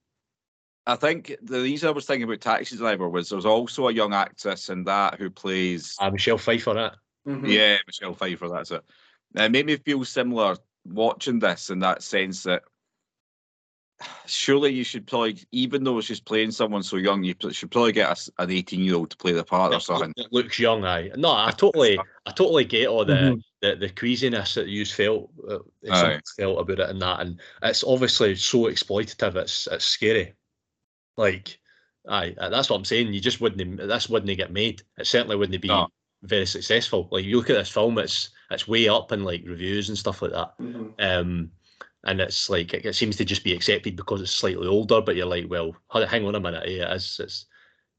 [0.86, 4.14] I think the reason I was thinking about Taxi Driver was there's also a young
[4.14, 5.96] actress in that who plays.
[6.00, 6.92] Uh, Michelle Pfeiffer, it.
[7.28, 7.48] mhm.
[7.48, 8.48] Yeah, Michelle Pfeiffer.
[8.48, 8.84] That's it.
[9.34, 12.62] It made me feel similar watching this in that sense that
[14.26, 18.08] surely you should probably, even though she's playing someone so young, you should probably get
[18.08, 20.12] a s an 18 year old to play the part or something.
[20.16, 21.10] It looks young, aye.
[21.16, 23.42] No, I totally, I totally get all the Mhm.
[23.62, 27.82] the, the queasiness that you felt, uh, that felt about it and that, and it's
[27.84, 29.34] obviously so exploitative.
[29.36, 30.34] It's it's scary.
[31.16, 31.58] Like,
[32.06, 33.12] aye, uh, that's what I'm saying.
[33.14, 33.78] You just wouldn't.
[33.78, 34.82] This wouldn't get made.
[34.98, 35.88] It certainly wouldn't be No.
[36.22, 37.08] very successful.
[37.10, 40.20] Like you look at this film, it's it's way up in like reviews and stuff
[40.22, 40.52] like that.
[40.60, 40.92] Mhm.
[40.98, 41.50] um,
[42.06, 45.00] and it's like it, it seems to just be accepted because it's slightly older.
[45.00, 47.20] But you're like, well, hang on a minute, it is.
[47.20, 47.46] It's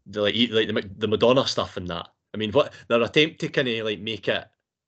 [0.07, 2.07] the, like like the the Madonna stuff and that.
[2.33, 4.45] I mean, what their attempt to kind of like make it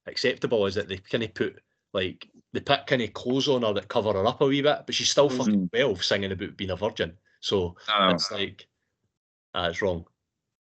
[0.08, 1.62] acceptable is that they kind of put
[1.94, 4.84] like they put kind of clothes on her that cover her up a wee bit,
[4.86, 7.14] but she's still fucking twelve singing about being a virgin.
[7.42, 8.68] So I it's like,
[9.54, 10.06] ah, it's wrong.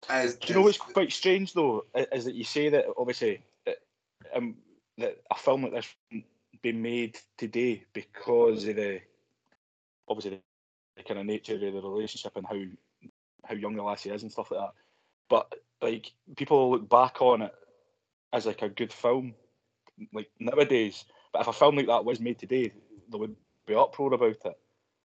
[0.09, 1.85] As, Do you know as- what's quite strange though?
[1.95, 3.71] i- Is that you say that obviously uh,
[4.35, 4.55] um,
[4.97, 6.25] that a film like this wouldn't
[6.61, 9.01] be made today because of the
[10.09, 10.41] obviously the,
[10.97, 12.61] the kind of nature of the relationship and how
[13.45, 14.73] how young the lassie is and stuff like that.
[15.29, 17.53] But like people look back on it
[18.33, 19.35] as like a good film,
[20.13, 21.05] like nowadays.
[21.33, 22.73] But if a film like that was made today,
[23.09, 23.35] there would
[23.67, 24.59] be uproar about it.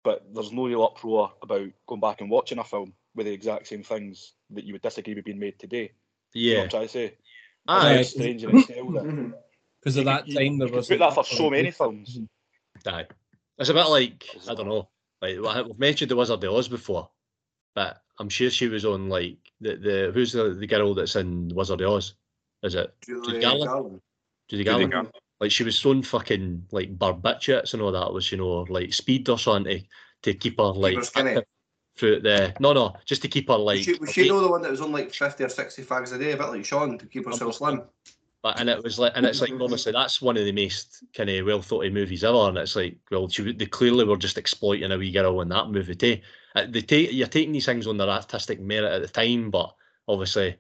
[0.04, 3.68] But there's no real uproar about going back and watching a film with the exact
[3.68, 5.92] same things that you would disagree with being made today.
[6.48, 7.18] You know Yeah, what I'm trying to say?
[7.68, 8.00] Ah, Aye.
[8.00, 8.96] It's strange in itself.
[9.84, 9.94] that-.
[9.94, 12.20] Because at that could- time, there was put that for so many films.
[12.88, 13.08] aye.
[13.58, 14.90] It's a bit like I don't know.
[15.22, 17.10] Like well, we've mentioned the Wizard of Oz before,
[17.76, 21.50] but I'm sure she was on like the the who's the, the girl that's in
[21.54, 22.16] Wizard of Oz?
[22.64, 23.70] Is it Julie Garland?
[23.70, 24.02] Garland.
[24.50, 24.92] Judy Judy Garland?
[24.92, 25.14] Garland.
[25.40, 29.30] Like she was on fucking like barbiturates and all that was you know like speed
[29.30, 29.80] or something
[30.24, 31.42] to, to keep her like her skinny.
[31.98, 34.50] through the no no just to keep her like was she, was she know the
[34.50, 36.98] one that was on like 50 or 60 fags a day, a bit like Sean,
[36.98, 37.84] to keep herself slim?
[38.44, 41.30] But and it was like, and it's like honestly, that's one of the most kind
[41.30, 42.38] of well thought of movies ever.
[42.50, 45.50] And it's like, well, she, w- they clearly were just exploiting a wee girl in
[45.50, 46.20] that movie too.
[46.56, 49.76] Uh, They take you're taking these things on their artistic merit at the time, but
[50.08, 50.58] obviously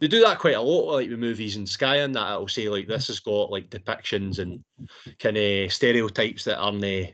[0.00, 2.32] they do that quite a lot, like with movies and Sky and that.
[2.32, 4.64] It'll say like this has got like depictions and
[5.18, 7.10] kind of stereotypes that aren't eh,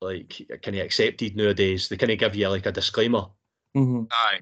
[0.00, 1.88] like kind of accepted nowadays.
[1.88, 3.26] They kind of give you like a disclaimer.
[3.74, 4.40] hmm Aye.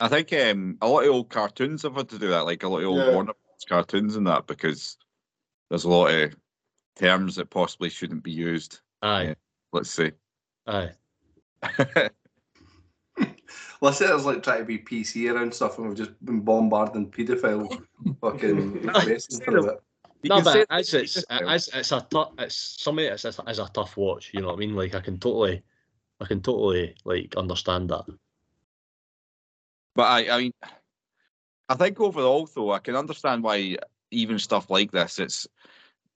[0.00, 2.68] I think um, a lot of old cartoons have had to do that, like a
[2.68, 3.10] lot of old Yeah.
[3.12, 3.47] Warner Bros.
[3.64, 4.96] Cartoons and that, because
[5.68, 6.34] there's a lot of
[6.96, 8.80] terms that possibly shouldn't be used.
[9.02, 9.34] Aye, Yeah.
[9.72, 10.12] Let's see.
[10.66, 10.90] aye.
[13.80, 17.80] Listeners like trying to be PC around stuff, and we've just been bombarding paedophile
[18.20, 19.82] fucking questions for a bit.
[20.22, 23.70] You no, but as it's as it's a tough it's something that's it's, it's a
[23.72, 24.30] tough watch.
[24.34, 24.74] You know what I mean?
[24.74, 25.62] Like I can totally,
[26.20, 28.04] I can totally like understand that.
[29.94, 30.52] But I, I mean,
[31.68, 33.76] I think overall, though, I can understand why
[34.10, 35.46] even stuff like this, it's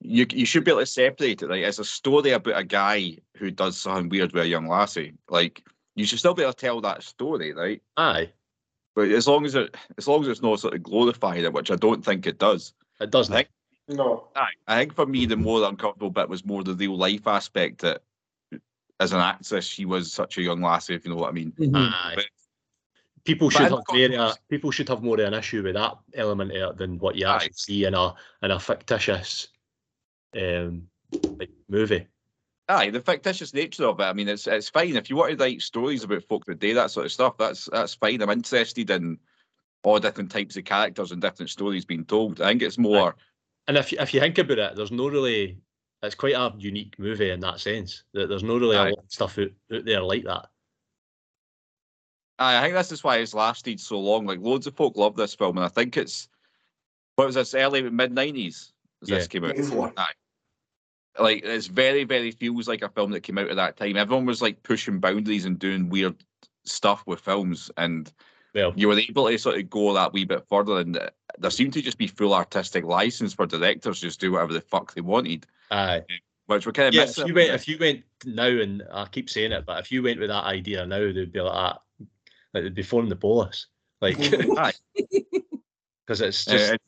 [0.00, 0.26] you.
[0.32, 1.48] You should be able to separate it.
[1.48, 5.12] Like it's a story about a guy who does something weird with a young lassie.
[5.28, 5.62] Like
[5.94, 7.82] you should still be able to tell that story, right?
[7.98, 8.30] Aye,
[8.94, 11.70] But as long as it, as long as it's not sort of glorifying it, which
[11.70, 12.72] I don't think it does.
[12.98, 13.34] it doesn't.
[13.34, 13.48] I think,
[13.98, 14.28] No.
[14.34, 17.82] aye, I think for me, the more uncomfortable bit was more the real life aspect
[17.82, 18.02] that,
[19.00, 20.94] as an actress, she was such a young lassie.
[20.94, 21.52] If you know what I mean.
[21.52, 21.76] Mm-hmm.
[21.76, 22.12] Aye.
[22.14, 22.26] But-
[23.24, 26.70] people should have more, people should have more of an issue with that element of
[26.72, 29.48] it than what you actually see in a in a fictitious
[30.36, 30.88] um
[31.38, 32.06] like movie.
[32.68, 34.04] Aye, the fictitious nature of it.
[34.04, 36.74] I mean, it's it's fine if you want to write stories about folk that do
[36.74, 37.36] that sort of stuff.
[37.38, 38.22] That's that's fine.
[38.22, 39.18] I'm interested in
[39.84, 42.40] all different types of characters and different stories being told.
[42.40, 43.16] I think it's more.
[43.68, 45.58] And if you, if you think about it, there's no really
[46.02, 48.04] it's quite a unique movie in that sense.
[48.12, 48.88] That there's no really Aye.
[48.88, 50.46] a lot of stuff out, out there like that.
[52.42, 54.26] Aye, I think this is why it's lasted so long.
[54.26, 56.28] Like loads of folk love this film, and I think it's
[57.14, 59.18] what was this early mid nineties as Yeah.
[59.18, 59.54] this came out.
[59.96, 60.12] Aye.
[61.18, 63.96] Like it's very, very feels like a film that came out at that time.
[63.96, 66.16] Everyone was like pushing boundaries and doing weird
[66.64, 68.12] stuff with films, and
[68.54, 70.78] Well, you were able to sort of go that wee bit further.
[70.78, 74.52] And uh, there seemed to just be full artistic license for directors just do whatever
[74.52, 76.02] the fuck they wanted, aye.
[76.46, 79.30] which we're kind of Yeah, if you went if you went now and I keep
[79.30, 81.82] saying it, but if you went with that idea now, they'd be like that.
[82.54, 83.66] Like they'd be phoning the police.
[84.00, 84.16] Like
[84.58, 84.72] Aye.
[86.06, 86.80] because it's Uh, just it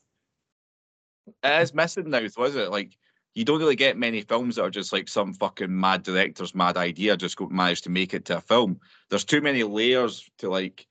[1.42, 2.70] it is missing now, was it?
[2.70, 2.96] Like
[3.34, 6.76] you don't really get many films that are just like some fucking mad director's mad
[6.76, 8.78] idea just go manage to make it to a film.
[9.10, 10.86] There's too many layers to like.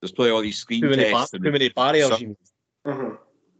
[0.00, 1.32] There's probably all these screen too many bar- tests.
[1.32, 2.08] too many barriers.
[2.08, 2.36] some- you
[2.86, 3.16] mean.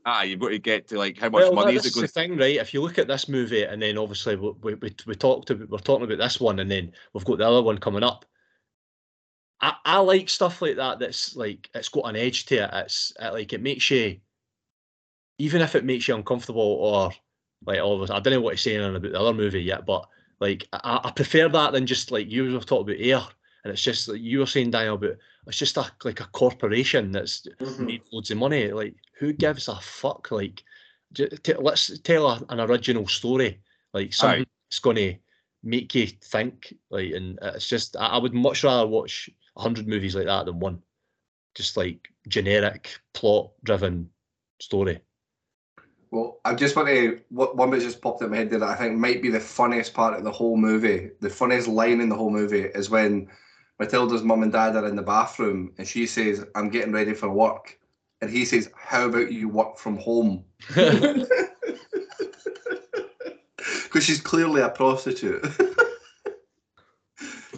[0.06, 2.08] Ah, you've got to get to like how much Well, money is that's it the
[2.08, 2.56] thing, right?
[2.56, 5.70] If you look at this movie, and then obviously we we, we, we talked about
[5.70, 8.26] we're talking about this one, and then we've got the other one coming up.
[9.60, 10.98] I, I like stuff like that.
[10.98, 12.70] That's like it's got an edge to it.
[12.72, 14.18] It's it, like it makes you,
[15.38, 17.12] even if it makes you uncomfortable or
[17.66, 18.10] like all of us.
[18.10, 20.06] I don't know what he's saying about the other movie yet, but
[20.40, 23.22] like I, I prefer that than just like you were talking about air,
[23.64, 27.12] and it's just like you were saying, Daniel, about it's just a like a corporation
[27.12, 27.86] that's Mhm.
[27.86, 28.70] made loads of money.
[28.72, 30.30] Like, who gives a fuck?
[30.30, 30.62] Like,
[31.12, 33.60] j- t- let's tell a, an original story,
[33.92, 35.14] like something that's going to
[35.62, 36.74] make you think.
[36.90, 40.58] Like, and it's just, I, I would much rather watch hundred movies like that than
[40.58, 40.82] one,
[41.54, 44.10] just like generic plot-driven
[44.60, 45.00] story.
[46.10, 48.76] Well, I just want to what one that just popped in my head that I
[48.76, 51.10] think might be the funniest part of the whole movie.
[51.20, 53.28] The funniest line in the whole movie is when
[53.80, 57.28] Matilda's mum and dad are in the bathroom and she says, "I'm getting ready for
[57.30, 57.78] work,"
[58.20, 60.44] and he says, "How about you work from home?"
[63.94, 65.44] Because she's clearly a prostitute.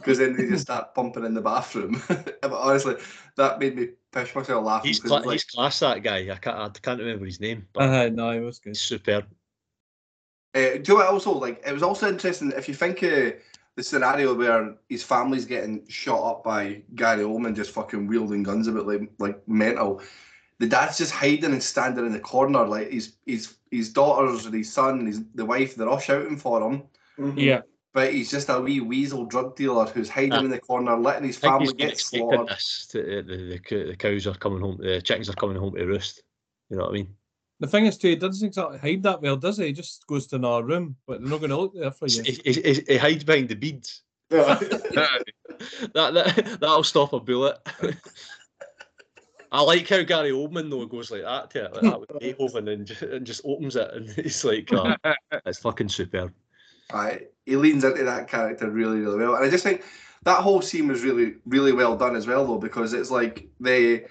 [0.07, 2.01] Because then they just start pumping in the bathroom.
[2.09, 2.95] but honestly,
[3.37, 4.89] that made me piss myself laughing.
[4.89, 6.31] he's 'cause cla- like- he's class that guy.
[6.31, 8.71] I can't I can't remember his name, but Uh, no, it was good.
[8.71, 9.25] he's superb.
[10.55, 11.61] Uh, do you know what also like?
[11.67, 13.33] It was also interesting if you think uh,
[13.75, 18.69] the scenario where his family's getting shot up by Gary Oldman just fucking wielding guns
[18.69, 20.01] about like like mental.
[20.59, 24.55] The dad's just hiding and standing in the corner, like his his his daughters and
[24.55, 26.85] his son and his the wife, they're all shouting for him.
[27.19, 27.35] Mhm.
[27.37, 27.61] Yeah.
[27.97, 30.41] But he's just a wee weasel drug dealer who's hiding Ah.
[30.41, 32.49] in the corner, letting his family get expecting slaughtered.
[32.51, 32.87] this.
[32.91, 33.37] To, uh, the,
[33.71, 34.77] the the cows are coming home.
[34.79, 36.23] The chickens are coming home to roost.
[36.69, 37.09] You know what I mean?
[37.61, 39.69] The thing is, too, he doesn't exactly hide that well, does he?
[39.69, 42.23] He just goes to another room, but they're not going to look there for you.
[42.23, 44.03] He, he, he- he hides behind the beads.
[44.31, 44.61] Yeah.
[45.95, 47.57] That, that that'll stop a bullet.
[49.51, 52.69] I like how Gary Oldman though goes like that to it, like that with Beethoven,
[52.69, 54.95] and, and just opens it, and it's like, oh,
[55.47, 56.35] it's fucking superb.
[56.93, 59.83] Aye, he leans into that character really, really well, and I just think
[60.25, 64.05] that whole scene was really, really well done as well, though, because it's like they,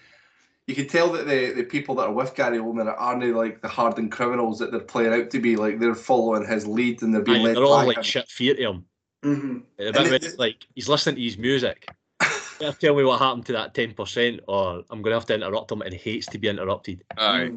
[0.68, 3.68] you can tell that the the people that are with Gary Oldman aren't like the
[3.68, 5.56] hardened criminals that they're playing out to be.
[5.56, 8.04] Like they're following his lead and they're being Aye, led they're all by like him.
[8.04, 8.86] shit fear to him.
[9.24, 9.64] Mhm.
[9.80, 11.88] A And bit it- of like he's listening to his music.
[12.80, 15.72] Tell me what happened to that ten percent, or I'm going to have to interrupt
[15.72, 17.04] him, and he hates to be interrupted.
[17.18, 17.52] Aye.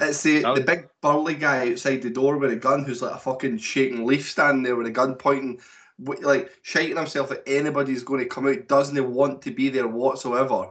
[0.00, 3.14] It's the, That the big burly guy outside the door with a gun who's like
[3.14, 5.60] a fucking shaking leaf standing there with a gun pointing,
[5.98, 10.70] like shiting himself that anybody's going to come out, doesn't want to be there whatsoever.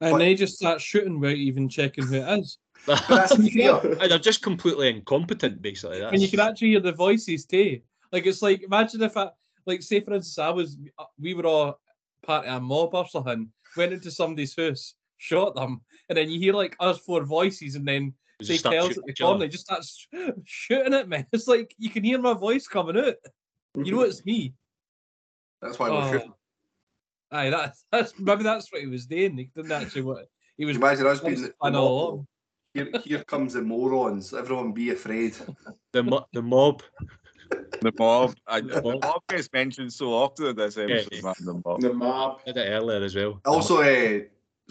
[0.00, 2.58] And But- then he just start shooting without even checking who it is.
[2.86, 3.78] But that's fear.
[3.80, 6.00] They're just completely incompetent, basically.
[6.00, 7.80] That's, And you can actually hear the voices too.
[8.10, 9.30] Like it's like imagine if I
[9.66, 10.76] like say for instance I was
[11.18, 11.80] we were all
[12.24, 16.38] part of a mob or something, went into somebody's house, shot them, and then you
[16.40, 19.22] hear like us four voices, and then They they just start tells shooting at the
[19.24, 20.08] corner, just starts
[20.44, 21.24] shooting at me.
[21.32, 23.14] It's like you can hear my voice coming out.
[23.76, 24.54] You know it's me.
[25.62, 26.12] That's why we're Oh.
[26.12, 26.34] shooting.
[27.30, 29.38] Aye, that's that's maybe that's what he was doing.
[29.38, 30.26] He didn't actually what
[30.58, 30.76] he was.
[30.76, 32.26] Imagine us being the the mob.
[32.74, 34.32] Here, here comes the morons.
[34.34, 35.34] Everyone be afraid.
[35.92, 36.82] The mo- the mob.
[37.82, 38.34] The mob.
[38.46, 39.02] I, The the mob.
[39.02, 41.34] mob gets mentioned so often in this episode, man.
[41.48, 41.80] The mob.
[41.80, 42.44] The mob.
[42.46, 43.40] Did it earlier as well.
[43.44, 44.20] Also, uh,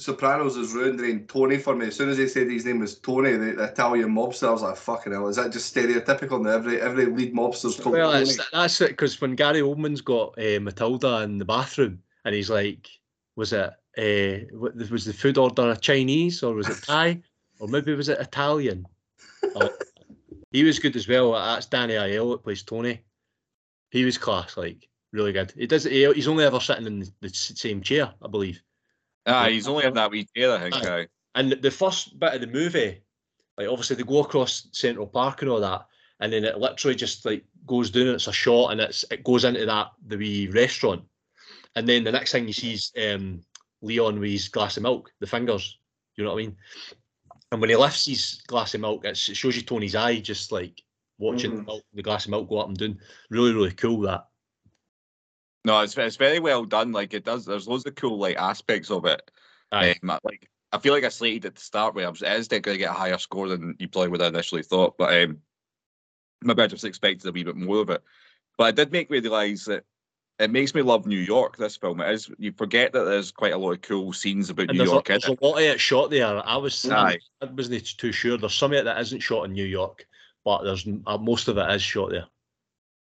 [0.02, 1.88] Sopranos the name Tony for me.
[1.88, 4.64] As soon as they said his name was Tony, the, the Italian mobster, I was
[4.64, 6.52] like, fucking hell, is that just stereotypical now?
[6.52, 8.32] Every every lead mobster's called Well, Tony.
[8.52, 12.90] that's it because when Gary Oldman's got uh, Matilda in the bathroom and he's like,
[13.36, 14.58] was it uh,
[14.90, 17.22] was the food order a Chinese or was it Thai
[17.60, 18.88] or maybe was it Italian?
[19.56, 19.70] Uh,
[20.52, 21.34] he was good as well.
[21.34, 23.02] That's Danny Aiello that plays Tony.
[23.92, 25.54] He was class, like really good.
[25.56, 25.84] He does.
[25.84, 28.62] He, he's only ever sitting in the, the same chair, I believe.
[29.26, 30.76] Ah, he's only in that wee chair, I think.
[30.76, 31.08] Aye.
[31.36, 33.02] And the first bit of the movie,
[33.58, 35.86] like obviously they go across Central Park and all that,
[36.20, 38.08] and then it literally just like goes down.
[38.08, 41.04] And It's a shot, and it's it goes into that the wee restaurant,
[41.76, 43.42] and then the next thing you see is um,
[43.82, 45.78] Leon with his glass of milk, the fingers.
[46.16, 46.58] You know what I mean?
[47.52, 50.52] And when he lifts his glass of milk, it's, it shows you Tony's eye just
[50.52, 50.82] like
[51.18, 51.66] watching the, Mhm.
[51.66, 53.00] milk, the glass of milk go up and down.
[53.30, 54.26] Really, really cool that.
[55.64, 56.92] No, it's it's very well done.
[56.92, 57.46] Like it does.
[57.46, 59.30] There's loads of cool like aspects of it.
[59.72, 59.96] Aye.
[60.04, 62.48] Um, like I feel like I slated at the start where I was, it is
[62.48, 64.98] going to get a higher score than you probably would have initially thought.
[64.98, 65.38] But um,
[66.42, 68.02] maybe I just expected a wee bit more of it.
[68.58, 69.84] But it did make me realise that
[70.40, 71.58] it makes me love New York.
[71.58, 72.30] This film it is.
[72.40, 75.14] You forget that there's quite a lot of cool scenes about And New York a,
[75.14, 75.40] there's it.
[75.40, 76.48] a lot of it shot there.
[76.48, 77.20] I was Aye.
[77.42, 78.38] I wasn't too sure.
[78.38, 80.08] There's some of it that isn't shot in New York,
[80.44, 82.26] but there's uh, most of it is shot there.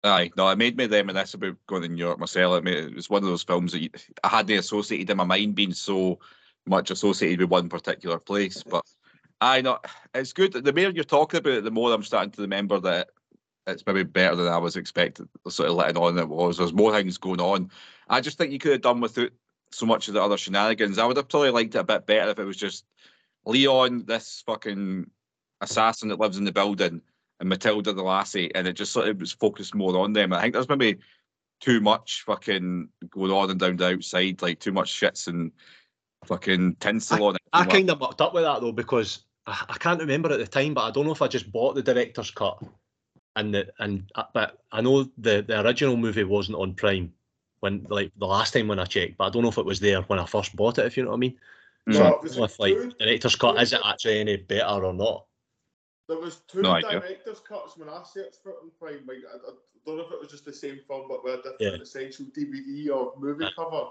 [0.05, 2.53] Aye, no, it made me reminisce about going to New York myself.
[2.53, 3.89] I mean, it was one of those films that you,
[4.23, 6.19] I hadn't associated in my mind being so
[6.67, 8.61] much associated with one particular place.
[8.61, 8.85] But
[9.41, 9.79] I know
[10.13, 10.53] it's good.
[10.53, 13.09] The more you're talking about it, the more I'm starting to remember that
[13.65, 15.27] it's maybe better than I was expecting.
[15.47, 16.57] Sort of letting on it was.
[16.57, 17.71] There's more things going on.
[18.07, 19.31] I just think you could have done without
[19.71, 20.99] so much of the other shenanigans.
[20.99, 22.85] I would have probably liked it a bit better if it was just
[23.47, 25.09] Leon, this fucking
[25.61, 27.01] assassin that lives in the building,
[27.39, 30.33] and Matilda the lassie, and it just sort of was focused more on them.
[30.33, 30.97] I think there's maybe
[31.59, 35.51] too much fucking going on and down the outside, like too much shits and
[36.25, 37.41] fucking tinsel on it.
[37.53, 37.73] I too much.
[37.73, 40.73] kind of mucked up with that though because I, I can't remember at the time,
[40.73, 42.61] but I don't know if I just bought the director's cut
[43.35, 47.13] and the and uh, but I know the the original movie wasn't on Prime
[47.59, 49.79] when like the last time when I checked, but I don't know if it was
[49.79, 50.85] there when I first bought it.
[50.85, 51.37] If you know what I mean.
[51.91, 54.85] So No, I don't was know if like director's cut is it actually any better
[54.85, 55.25] or not?
[56.07, 59.05] There was two No director's cuts when I searched for it on Prime.
[59.07, 59.53] Like, I, I
[59.85, 61.81] don't know if it was just the same film, but with a different Yeah.
[61.81, 63.51] essential DVD or movie Aye.
[63.55, 63.87] cover.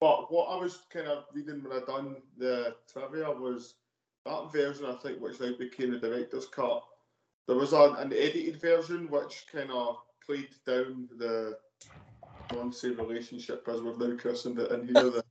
[0.00, 3.74] But what I was kind of reading when I done the trivia was
[4.26, 6.84] that version, I think, which then became the director's cut.
[7.46, 11.58] There was an, an edited version which kind of played down the
[12.52, 15.10] non-say relationship as we've now christened it in here.
[15.10, 15.24] The,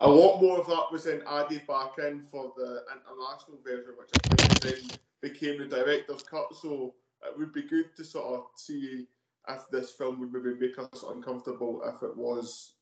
[0.00, 4.10] a lot more of that was then added back in for the international version, which
[4.14, 6.54] I think then became the director's cut.
[6.60, 6.94] So
[7.26, 9.06] it would be good to sort of see
[9.48, 12.74] if this film would maybe make us uncomfortable if it was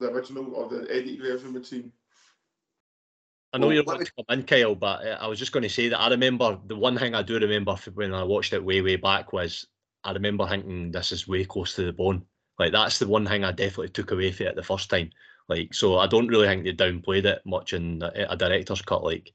[0.00, 1.92] the original or the edited version would seem.
[3.52, 5.52] I know Well, you're let about to come in, Kyle, but uh, I was just
[5.52, 8.22] going to say that I remember the one thing I do remember f- when I
[8.22, 9.66] watched it way, way back was
[10.04, 12.26] I remember thinking this is way close to the bone.
[12.58, 15.10] Like that's the one thing I definitely took away from it the first time.
[15.48, 19.02] Like so, I don't really think they downplayed it much in a, a director's cut.
[19.02, 19.32] Like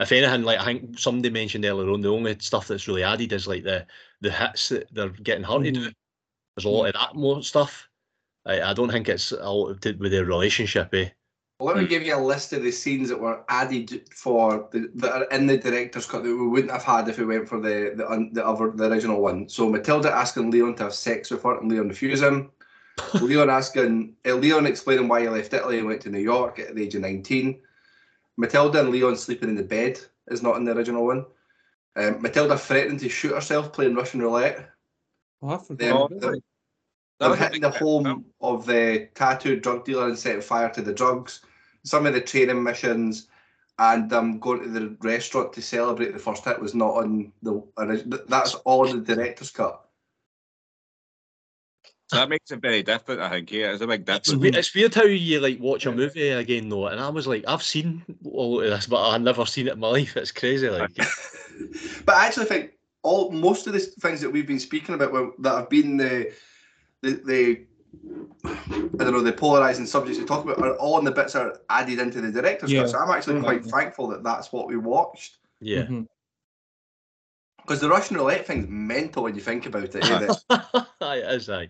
[0.00, 3.32] if anything, like I think somebody mentioned earlier on, the only stuff that's really added
[3.32, 3.86] is like the
[4.20, 5.90] the hits that they're getting her to do.
[6.56, 7.88] There's a lot of that more stuff.
[8.46, 10.92] I, I don't think it's a lot to do with their relationship.
[10.94, 11.08] Eh?
[11.58, 14.90] Well, let me give you a list of the scenes that were added for the,
[14.96, 17.60] that are in the director's cut that we wouldn't have had if we went for
[17.60, 19.48] the the, un, the other the original one.
[19.48, 22.50] So Matilda asking Leon to have sex with her and Leon refuse him.
[23.20, 26.74] Leon asking uh, Leon explaining why he left Italy and went to New York at
[26.74, 27.60] the age of nineteen.
[28.36, 31.26] Matilda and Leon sleeping in the bed is not in the original one.
[31.96, 34.70] Um, Matilda threatening to shoot herself playing Russian roulette.
[35.42, 36.42] Oh, I Them, them,
[37.18, 41.40] them hitting the home of the tattooed drug dealer and setting fire to the drugs.
[41.84, 43.28] Some of the training missions
[43.78, 47.62] and um, going to the restaurant to celebrate the first hit was not on the.
[48.28, 49.81] That's all in the director's cut.
[52.12, 53.50] So that makes it very different, I think.
[53.50, 54.42] Yeah, it's a big It's, difference.
[54.42, 57.42] we- it's weird how you like watch a movie again though, and I was like,
[57.48, 60.14] I've seen all of this, but I've never seen it in my life.
[60.18, 60.94] It's crazy, like
[62.04, 65.30] but I actually think all most of the things that we've been speaking about were-
[65.38, 66.32] that have been the
[67.00, 67.60] the, the
[68.44, 71.42] I don't know, the polarizing subjects we talk about are all in the bits that
[71.46, 72.82] are added into the director's Yeah.
[72.82, 72.90] cut.
[72.90, 75.38] So I'm actually quite thankful that that's what we watched.
[75.60, 75.82] Yeah.
[75.84, 76.08] Mhm.
[77.62, 79.92] Because the Russian roulette thing's mental when you think about it.
[79.92, 81.68] that- Aye, it is, aye.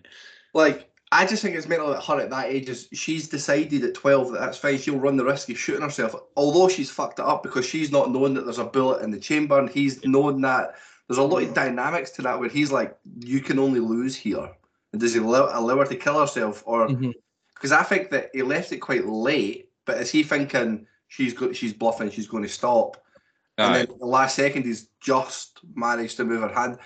[0.53, 3.93] like, I just think it's mental that her at that age is she's decided at
[3.93, 4.79] 12 that that's fine.
[4.79, 8.11] She'll run the risk of shooting herself, although she's fucked it up because she's not
[8.11, 10.73] known that there's a bullet in the chamber and he's known that
[11.07, 14.49] there's a lot of dynamics to that where he's like, you can only lose here.
[14.91, 17.11] And does he allow, allow her to kill herself or mm-hmm.
[17.53, 21.53] because I think that he left it quite late, but is he thinking she's go-
[21.53, 23.02] she's bluffing, she's going to stop?
[23.57, 26.77] And then the last second, he's just managed to move her hand.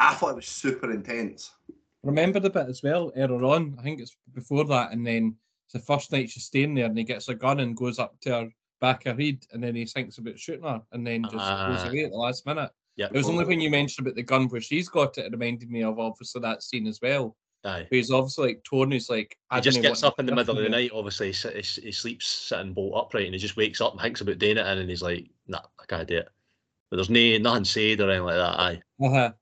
[0.00, 1.50] I thought it was super intense.
[2.02, 3.76] Remember the bit as well earlier on.
[3.78, 6.96] I think it's before that, and then it's the first night she's staying there, and
[6.98, 8.48] he gets a gun and goes up to her
[8.80, 11.40] back of her head, and then he thinks about shooting her, and then just goes
[11.42, 11.88] Ah.
[11.88, 12.70] away at the last minute.
[12.96, 13.06] Yeah.
[13.06, 15.70] It was only when you mentioned about the gun where she's got it, it reminded
[15.70, 17.36] me of obviously that scene as well.
[17.64, 17.86] Aye.
[17.90, 20.62] Because obviously like Tony's like I He just dunno gets up in the middle of
[20.62, 20.90] the night.
[20.94, 24.00] Obviously, he, sit- he, he sleeps sitting bolt upright, and he just wakes up and
[24.02, 26.28] thinks about doing it, and then he's like, "Nah, I can't do it."
[26.90, 28.60] But there's no nothing said or anything like that.
[28.60, 28.82] Aye.
[29.00, 29.32] Uh-huh.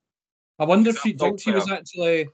[0.58, 2.28] I wonder if she think she was actually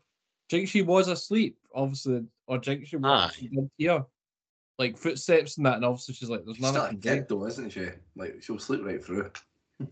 [0.50, 3.34] think she was asleep, obviously, or think she was Aye.
[3.38, 4.04] she did hear
[4.78, 7.26] like footsteps and that, and obviously she's like, "There's She's nothing." still I a can
[7.28, 7.88] though, isn't she?
[8.16, 9.30] Like she'll sleep right through.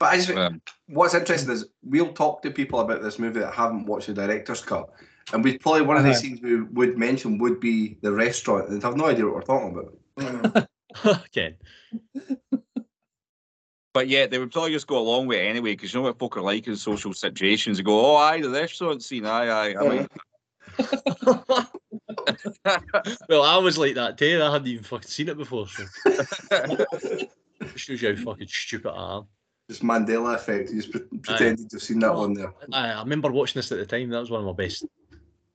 [0.00, 3.38] But I just think Um, what's interesting is we'll talk to people about this movie
[3.40, 4.90] that haven't watched the director's cut,
[5.32, 6.18] and we probably one of the Uh-huh.
[6.18, 9.78] scenes we would mention would be the restaurant, and have no idea what we're talking
[10.16, 10.68] about.
[11.32, 11.56] Ken.
[13.92, 16.18] But yeah, they would probably just go along with it anyway, because you know what
[16.18, 17.76] folk are like in social situations.
[17.76, 19.76] They go, oh, aye, the restaurant scene, aye, aye.
[19.80, 20.08] I mean,
[23.28, 24.40] well, I was like that too.
[24.42, 25.68] I hadn't even fucking seen it before.
[25.68, 25.84] So
[27.76, 29.26] shows you how fucking stupid I am.
[29.70, 30.70] Just Mandela effect.
[30.70, 32.52] You just pre- pretended to have seen that one there.
[32.72, 34.10] I, I remember watching this at the time.
[34.10, 34.84] That was one of my best.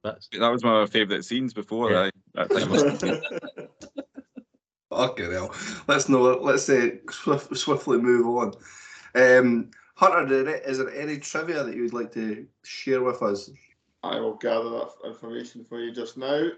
[0.04, 1.92] That's that was one of my favourite scenes before.
[1.92, 2.04] Yeah.
[2.04, 2.84] Aye, that time was-
[4.90, 5.54] Fucking hell.
[5.88, 6.22] Let's know.
[6.22, 8.54] Let's uh, swift, swiftly move on.
[9.16, 13.22] Um, Hunter, did it- is there any trivia that you would like to share with
[13.22, 13.52] us?
[14.04, 16.50] I will gather that information for you just now.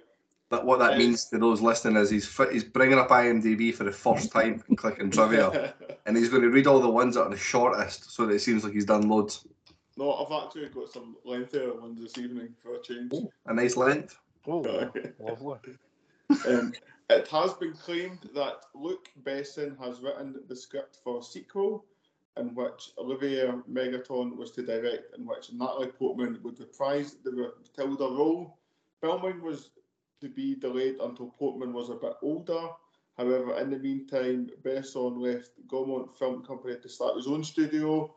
[0.50, 1.00] That what that Yes.
[1.00, 4.62] means to those listening is he's fi- he's bringing up IMDb for the first time
[4.68, 5.74] and clicking trivia,
[6.06, 8.40] and he's going to read all the ones that are the shortest, so that it
[8.42, 9.48] seems like he's done loads.
[9.98, 13.14] no, I've actually got some lengthier ones this evening for a change.
[13.46, 14.20] A nice length.
[14.48, 14.58] Oh,
[15.20, 15.60] lovely.
[16.48, 16.72] Um,
[17.12, 21.86] it has been claimed that Luc Besson has written the script for a sequel
[22.38, 28.06] in which Olivier Megaton was to direct, in which Natalie Portman would reprise the Matilda
[28.06, 28.58] role.
[29.02, 29.72] Filming was
[30.22, 32.70] to be delayed until Portman was a bit older.
[33.18, 38.16] However, in the meantime, Besson left Gaumont Film Company to start his own studio.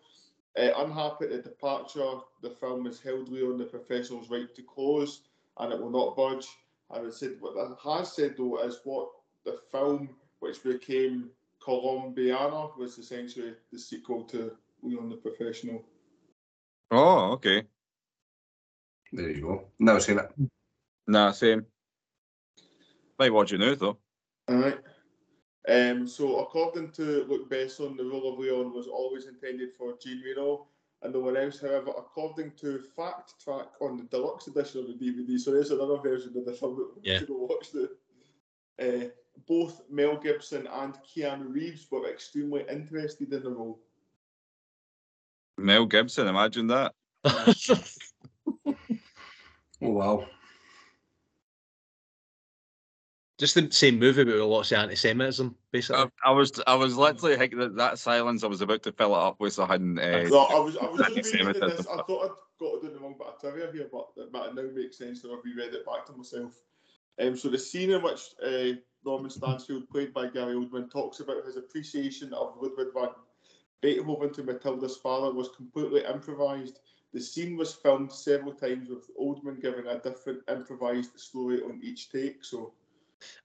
[0.57, 5.23] Uh, unhappy at the departure, the film is held Leon the Professional's right to close
[5.59, 6.47] and it will not budge.
[6.95, 9.09] I would say what that has said though is what
[9.45, 11.31] the film, which became
[11.61, 15.85] Colombiana, was essentially the sequel to Leon the Professional.
[16.93, 17.65] oh, okay.
[19.13, 19.65] There you go.
[19.79, 20.33] Never seen it.
[21.07, 21.67] Nah, same.
[23.19, 23.99] Might watch it now, though.
[24.51, 24.79] Alright.
[25.69, 30.21] Um, so according to Luc Besson, the role of Leon was always intended for Jean
[30.21, 30.67] Reno
[31.05, 31.61] and no one else.
[31.61, 35.99] However, according to Fact Track on the deluxe edition of the DVD, so there's another
[35.99, 37.19] version of the film that we Yeah.
[37.19, 37.91] should go watch the
[38.83, 39.09] uh,
[39.47, 43.79] both Mel Gibson and Keanu Reeves were extremely interested in the role.
[45.59, 46.93] Mel Gibson, imagine that.
[49.83, 50.27] Oh wow.
[53.39, 56.09] Just the same movie, but with lots of anti-Semitism, basically.
[56.25, 58.45] I, I was, I was literally thinking that, that silence.
[58.45, 59.99] I was about to fill it up with something.
[59.99, 61.77] Uh, So I was, I was just reading anti-Semitism.
[61.77, 61.87] this.
[61.89, 64.55] I thought I'd got to do the wrong bit of trivia here, but it might
[64.55, 66.53] now makes sense that I've reread it back to myself.
[67.21, 71.45] Um, so the scene in which uh, Norman Stansfield, played by Gary Oldman, talks about
[71.45, 73.09] his appreciation of Ludwig van
[73.83, 76.79] Beethoven to Matilda's father was completely improvised.
[77.13, 82.11] The scene was filmed several times with Oldman giving a different improvised story on each
[82.11, 82.45] take.
[82.45, 82.73] So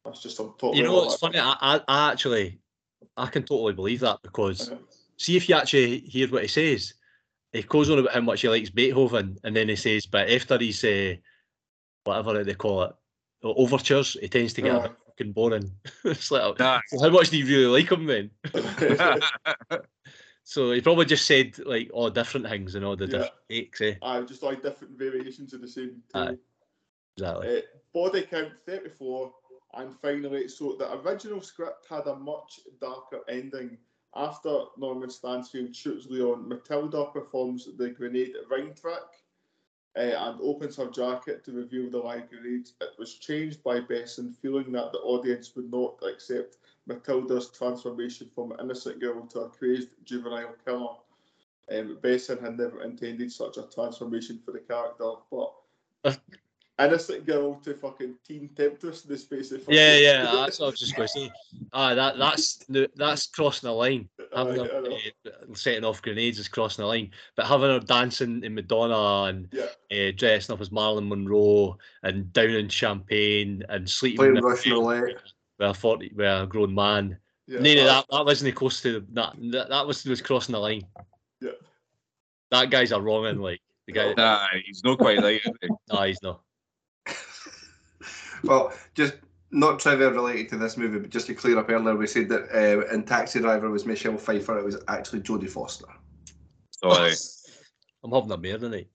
[0.06, 0.76] that's just some talk.
[0.76, 1.40] you know what's funny?
[1.40, 2.60] I, I, I actually,
[3.18, 4.72] I can totally believe that because
[5.18, 6.94] see if you actually hear what he says,
[7.52, 10.58] he goes on about how much he likes Beethoven, and then he says, but after
[10.58, 11.16] he's uh,
[12.04, 12.96] whatever they call it,
[13.44, 14.82] overtures, he tends to get a Uh.
[14.84, 15.72] bit fucking boring.
[16.06, 16.80] it's like, Nah.
[16.92, 18.32] well, how much do you really like him then?
[20.44, 23.12] So he probably just said like all different things and all the Yeah.
[23.20, 23.82] different takes.
[23.82, 23.94] Eh?
[24.02, 26.02] I just like different variations of the same.
[26.16, 26.38] Aye.
[27.16, 27.58] Exactly.
[27.58, 27.62] Uh,
[27.94, 29.32] body count 34.
[29.74, 33.78] And finally, so the original script had a much darker ending.
[34.16, 39.24] After Norman Stansfield shoots Leon, Matilda performs the grenade rhyme track.
[39.96, 42.74] uh, and opens her jacket to reveal the live grenades.
[42.82, 48.52] It was changed by Besson, feeling that the audience would not accept Matilda's transformation from
[48.52, 50.96] an innocent girl to a crazed juvenile killer.
[51.72, 55.54] Um, Besson had never intended such a transformation for the character, but
[56.80, 60.68] innocent girl to fucking teen temptress in the space of Yeah, fucking- yeah, that's what
[60.68, 61.32] I was just going to say.
[61.74, 64.10] Ah, that that's the- that's crossing the line.
[64.36, 64.84] Having Aye, her,
[65.28, 69.50] uh, setting off grenades is crossing the line, but having her dancing in Madonna and
[69.52, 69.66] Yeah.
[69.92, 74.72] uh, dressing up as Marilyn Monroe and downing champagne and sleeping Playing in a Russian
[74.72, 75.24] bed roulette.
[75.58, 77.18] with a forty with a grown man.
[77.48, 79.34] Yeah, no, no, that that wasn't close to that.
[79.52, 80.86] That, that was was crossing the line.
[81.42, 81.52] Yeah.
[82.52, 83.40] That guy's a wrong one.
[83.40, 84.14] Like the guy.
[84.16, 85.42] Nah, he's not quite right.
[85.44, 85.70] is?
[85.92, 86.42] Nah, he's not.
[88.44, 89.16] Well, just
[89.52, 92.50] not trivia related to this movie, but just to clear up earlier, we said that
[92.54, 94.58] uh, in Taxi Driver was Michelle Pfeiffer.
[94.60, 95.88] It was actually Jodie Foster.
[96.72, 97.14] Sorry.
[98.04, 98.88] I'm having a beer tonight.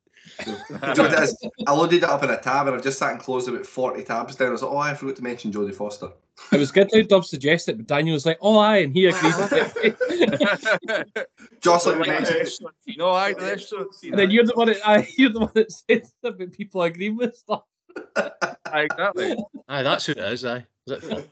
[0.44, 1.36] Do you know what it is?
[1.66, 4.02] I loaded it up in a tab and I've just sat and closed about 40
[4.04, 4.48] tabs down.
[4.48, 6.08] I was like, oh, I forgot to mention Jodie Foster.
[6.52, 9.36] It was good how Dub suggested, but Daniel was like, "Oh, aye," and he agrees
[9.36, 11.28] with it.
[11.60, 12.50] Jocelyn Like, mentioned
[12.96, 13.88] no, I that's so.
[14.02, 17.16] and then you're the one that aye, you're the one that says about people agreeing
[17.16, 17.62] with stuff.
[18.74, 19.36] Exactly.
[19.68, 20.44] Aye, that's who it is.
[20.44, 21.02] Aye, is it?
[21.02, 21.24] fuck?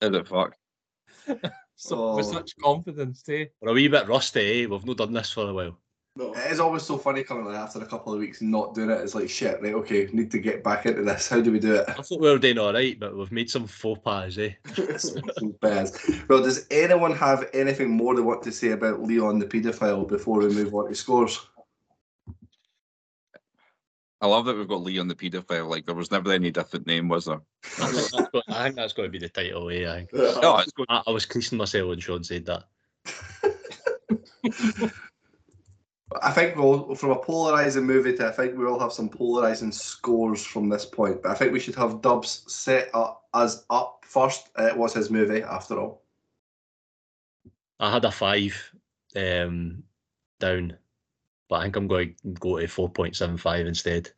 [0.00, 0.56] Is it fuck?
[1.76, 3.48] So, with such confidence, too.
[3.60, 4.62] We're a wee bit rusty.
[4.62, 4.66] Eh?
[4.66, 5.78] We've not done this for a while.
[6.14, 6.34] No.
[6.34, 8.90] It is always so funny coming like after a couple of weeks and not doing
[8.90, 9.00] it.
[9.00, 11.28] It's like, shit, right, okay, need to get back into this.
[11.28, 11.86] How do we do it?
[11.88, 14.36] I thought we were doing all right, but we've made some faux pas.
[14.36, 14.52] Eh?
[14.98, 15.98] Some bears.
[16.28, 20.40] Well, does anyone have anything more they want to say about Leon the paedophile before
[20.40, 21.40] we move on to scores?
[24.22, 25.68] I love that we've got Lee on the paedophile.
[25.68, 27.40] Like there was never any different name, was there?
[27.76, 29.70] That's, that's got, I think that's got to be the title.
[29.72, 29.92] Yeah.
[29.92, 30.12] I, think.
[30.14, 30.86] No, it's good.
[30.88, 32.62] I, I was creasing myself when Sean said that.
[36.20, 39.72] I think we'll, from a polarizing movie to I think we all have some polarizing
[39.72, 41.22] scores from this point.
[41.22, 44.50] But I think we should have Dubs set up as up first.
[44.56, 46.02] Uh, It was his movie, after all.
[47.80, 48.72] I had a five
[49.16, 49.82] um,
[50.38, 50.76] down,
[51.52, 54.08] but I think I'm going to go to four point seven five instead.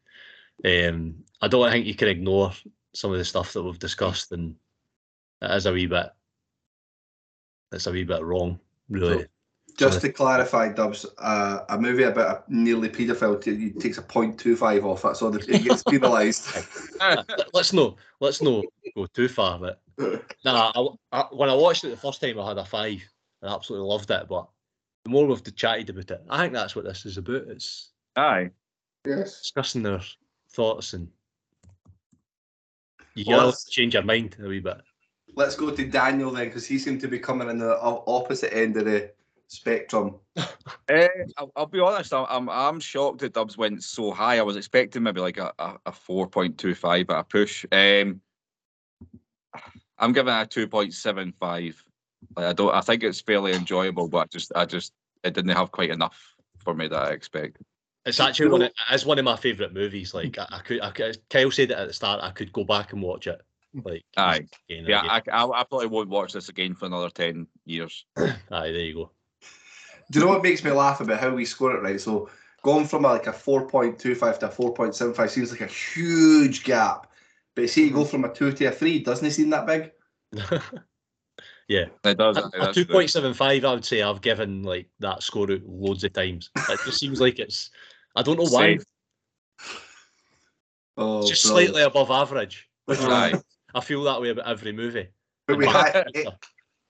[0.65, 2.53] Um, I don't think you can ignore
[2.95, 4.55] some of the stuff that we've discussed, and
[5.43, 6.11] it is a wee bit.
[7.73, 9.27] It's a wee bit wrong, really.
[9.77, 14.85] Just to clarify, Dubs, uh, a movie about a nearly paedophile t- takes a 0.25
[14.85, 16.47] off that, so that it gets penalised.
[17.01, 18.63] Let- let's no, let's no
[18.95, 19.59] go too far.
[19.59, 19.81] But
[20.45, 23.03] nah, I, I, when I watched it the first time, I had a five.
[23.43, 24.29] I absolutely loved it.
[24.29, 24.47] But
[25.05, 27.45] the more we've chatted about it, I think that's what this is about.
[27.49, 28.51] It's Aye.
[29.07, 29.41] Yes.
[29.41, 30.01] discussing their
[30.51, 31.09] thoughts and
[33.15, 34.81] you Well, gotta change your mind a wee bit.
[35.37, 38.77] Let's go to Daniel then, because he seemed to be coming in the opposite end
[38.77, 39.13] of the
[39.49, 40.17] spectrum.
[40.89, 42.13] Eh, I'll, I'll be honest.
[42.13, 44.39] I'm, I'm I'm shocked that Dubs went so high.
[44.39, 47.65] I was expecting maybe like a, a, a four point two five at a push.
[47.73, 48.21] Um,
[49.99, 51.83] I'm giving it a two point seven five.
[52.37, 52.75] Like I don't.
[52.75, 56.19] I think it's fairly enjoyable, but I just I just it didn't have quite enough
[56.59, 57.65] for me that I expected.
[58.07, 58.63] It's actually one.
[58.63, 60.13] Of, it's one of my favourite movies.
[60.13, 62.23] Like I, I could, I could, Kyle said it at the start.
[62.23, 63.41] I could go back and watch it.
[63.83, 64.47] Like Aye.
[64.69, 65.01] again and Yeah.
[65.01, 68.05] I, I, I probably won't watch this again for another ten years.
[68.17, 69.11] Aye, there you go.
[70.11, 72.01] Do you know what makes me laugh about how we score it, right?
[72.01, 72.29] So
[72.63, 73.99] going from a, like a 4.25
[74.39, 77.11] to a 4.75 seems like a huge gap.
[77.55, 78.11] But see, you go mm-hmm.
[78.11, 79.93] from a 2 to a 3, doesn't it seem that big?
[81.69, 82.37] yeah, It does.
[82.37, 82.95] a, aye, a that's two true.
[82.95, 83.65] point seven five.
[83.65, 86.51] I would say I've given like that score out loads of times.
[86.69, 87.71] It just seems like it's.
[88.17, 88.77] I don't know why.
[88.77, 88.83] Same.
[90.97, 91.71] Oh, It's just brilliant.
[91.75, 92.69] slightly above average.
[92.87, 93.35] which Aye.
[93.75, 95.09] I feel that way about every movie.
[95.47, 96.45] But we And had, Black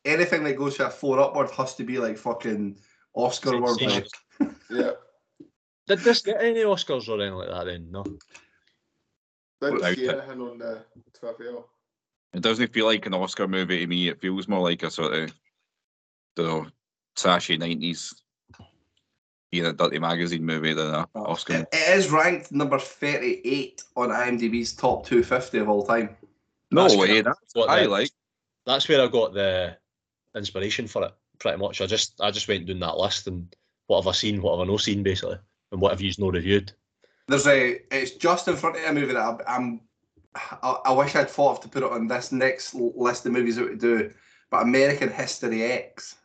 [0.04, 2.76] anything that goes to a 4 upward has to be like fucking
[3.14, 3.88] Oscar worthy.
[3.88, 4.54] sensational.
[4.70, 4.90] Yeah.
[5.86, 7.64] Did this get any Oscars or anything like that?
[7.64, 8.02] Then no.
[9.62, 11.54] Didn't Without see anything on uh, the trivia.
[12.34, 14.08] It doesn't feel like an Oscar movie to me.
[14.08, 15.34] It feels more like a sort of,
[16.36, 16.66] you know,
[17.16, 18.12] trashy nineties,
[19.52, 21.54] you know, dirty magazine movie than a Oscar.
[21.58, 26.16] It, it is ranked number 38 on IMDb's top 250 of all time.
[26.72, 27.20] no That's way.
[27.20, 28.10] That's what I the- like.
[28.66, 29.76] That's where I got the
[30.34, 31.12] inspiration for it.
[31.38, 33.54] Pretty much, I just I just went down that list and
[33.86, 35.36] what have I seen, what have I no seen, basically,
[35.72, 36.72] and what have you not reviewed.
[37.28, 39.80] There's a, it's just in front of a movie that I, I'm,
[40.34, 43.56] I, I wish I'd thought of to put it on this next list of movies
[43.56, 44.12] that we do,
[44.50, 46.16] but American History X.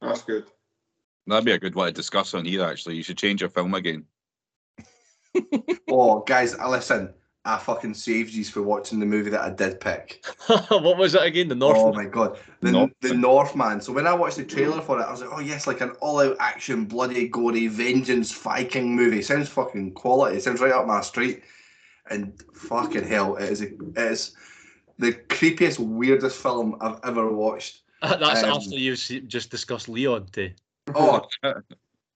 [0.00, 0.44] That's good.
[1.26, 2.64] That'd be a good one to discuss on here.
[2.64, 4.04] Actually, you should change your film again.
[5.90, 10.22] Oh, guys, listen, I fucking saved you for watching the movie that I did pick.
[10.46, 11.48] what was it again?
[11.48, 11.86] The Northman.
[11.86, 12.94] Oh my god, the Northman.
[13.00, 13.80] the Northman.
[13.80, 15.92] So when I watched the trailer for it, I was like, oh yes, like an
[16.00, 19.22] all-out action, bloody, gory, vengeance, Viking movie.
[19.22, 20.40] Sounds fucking quality.
[20.40, 21.42] Sounds right up my street.
[22.10, 24.36] And fucking hell, it is a, it is
[24.98, 27.82] the creepiest, weirdest film I've ever watched.
[28.02, 28.98] That's Um, after you've
[29.28, 30.26] just discussed Leon.
[30.32, 30.52] Too.
[30.94, 31.26] Oh,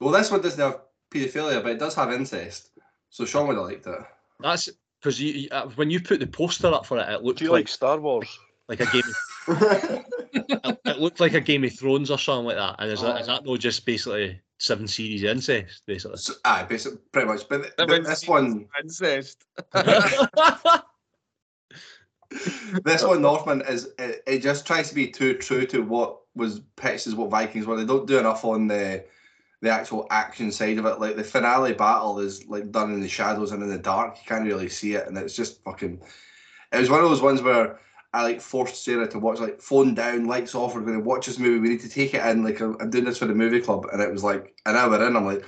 [0.00, 0.80] well, this one doesn't have
[1.10, 2.70] paedophilia, but it does have incest.
[3.10, 3.98] So Sean would have liked it.
[4.40, 4.68] That's
[5.00, 7.44] because you, you uh, when you put the poster up for it, it looked Do
[7.44, 8.38] you like like Star Wars?
[8.68, 9.02] like a game.
[9.48, 9.58] Of,
[10.32, 12.76] it, it looked like a Game of Thrones or something like that.
[12.78, 13.32] And is that is Oh.
[13.32, 16.18] that no just basically seven series incest, basically?
[16.18, 17.48] So, aye, basically, pretty much.
[17.48, 19.44] But th- th- this one, Incest.
[22.84, 26.60] this one, Northman is it, it just tries to be too true to what was
[26.76, 27.76] pitched as what Vikings were.
[27.76, 29.04] They don't do enough on the
[29.60, 31.00] the actual action side of it.
[31.00, 34.16] Like the finale battle is like done in the shadows and in the dark.
[34.16, 36.00] You can't really see it, and it's just fucking.
[36.72, 37.80] It was one of those ones where
[38.14, 40.74] I like forced Sarah to watch like phone down, lights off.
[40.74, 41.60] We're going to watch this movie.
[41.60, 42.44] We need to take it in.
[42.44, 45.16] Like I'm, doing this for the movie club, and it was like an hour in.
[45.16, 45.44] I'm like,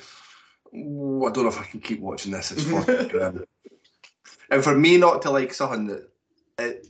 [0.73, 2.51] I don't know if I can keep watching this.
[2.53, 3.45] It's fucking.
[4.51, 6.11] And for me not to like something that
[6.59, 6.87] it,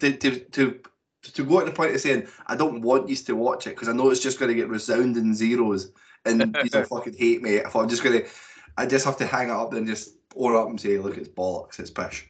[0.00, 0.80] to, to to
[1.22, 3.88] to go to the point of saying I don't want you to watch it because
[3.88, 5.92] I know it's just going to get resounding zeros
[6.24, 7.54] and you fucking hate me.
[7.56, 8.28] If I'm just going to,
[8.76, 11.28] I just have to hang it up and just own up and say, look, it's
[11.28, 12.26] bollocks, it's pish.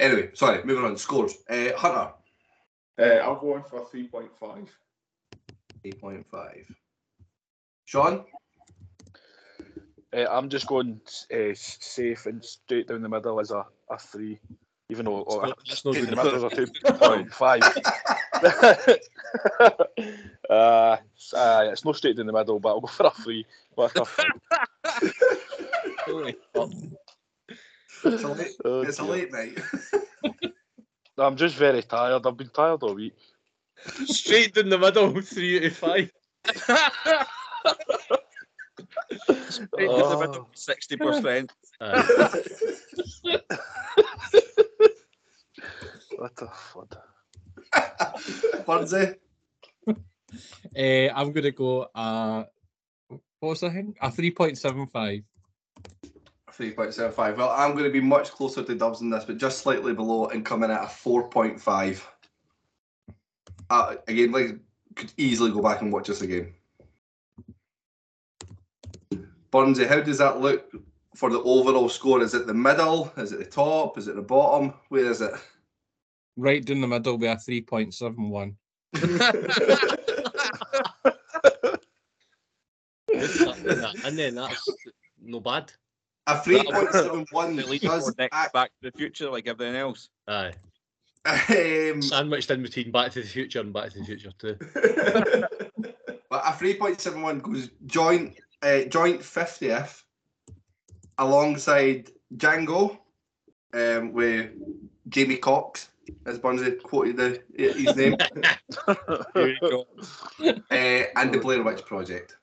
[0.00, 0.96] Anyway, sorry, moving on.
[0.96, 1.34] Scores.
[1.48, 2.12] Uh, Hunter,
[2.98, 4.66] Uh, I'm going for 3.5.
[5.84, 6.64] 3.5.
[7.84, 8.24] Sean,
[10.12, 11.00] Uh, I'm just going
[11.32, 14.40] uh, safe and straight down the middle as a, a three,
[14.88, 16.66] even though or, That's not straight good down the middle is a two
[16.98, 17.62] point five.
[20.50, 23.44] uh, it's, uh, it's not straight down the middle, but I'll go for a three.
[23.74, 24.04] What a
[26.54, 26.96] film.
[28.04, 29.58] It's a late, Oh, it's a late night.
[31.18, 32.26] I'm just very tired.
[32.26, 33.16] I've been tired all week.
[34.06, 36.10] Straight in the middle, three out of five.
[39.48, 41.52] Straight in the middle, sixty percent.
[41.80, 42.42] Aye.
[46.18, 46.96] What the fuck?
[48.66, 49.14] Burnsy,
[49.88, 51.86] Uh, I'm gonna go.
[51.94, 52.44] Uh,
[53.08, 53.94] what was the thing?
[54.02, 55.22] A three point seven five.
[56.60, 57.38] Three point seven five.
[57.38, 60.26] Well, I'm going to be much closer to Dubs than this, but just slightly below
[60.26, 62.06] and coming at a four point five.
[63.70, 64.58] Uh, again, like
[64.94, 66.52] could easily go back and watch this again.
[69.50, 70.70] Burnsy, how does that look
[71.14, 72.20] for the overall score?
[72.22, 73.10] Is it the middle?
[73.16, 73.96] Is it the top?
[73.96, 74.74] Is it the bottom?
[74.90, 75.32] Where is it?
[76.36, 78.56] Right down the middle with a three point seven one.
[84.04, 84.68] and then that's
[85.22, 85.72] no bad.
[86.30, 89.48] A three point seven one Delete does for next act, Back to the Future like
[89.48, 90.08] everything else.
[90.28, 90.52] Aye.
[91.26, 94.56] um, Sandwiched in between Back to the Future and Back to the Future too.
[96.30, 100.04] but a three point seven one goes joint uh, joint fiftieth
[101.18, 102.96] alongside Django
[103.74, 104.50] um, with
[105.08, 105.88] Jamie Cox,
[106.26, 108.16] as Burnsy quoted the, his name,
[109.34, 109.86] Here you go.
[110.40, 112.36] uh, and the Blair Witch Project.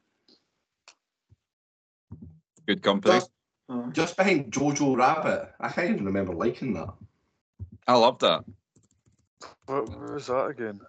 [2.68, 3.22] Good company.
[3.70, 5.50] Just, just behind Jojo Rabbit.
[5.60, 6.90] I can't even remember liking that.
[7.88, 8.44] I love that.
[9.66, 10.80] What, what was that again?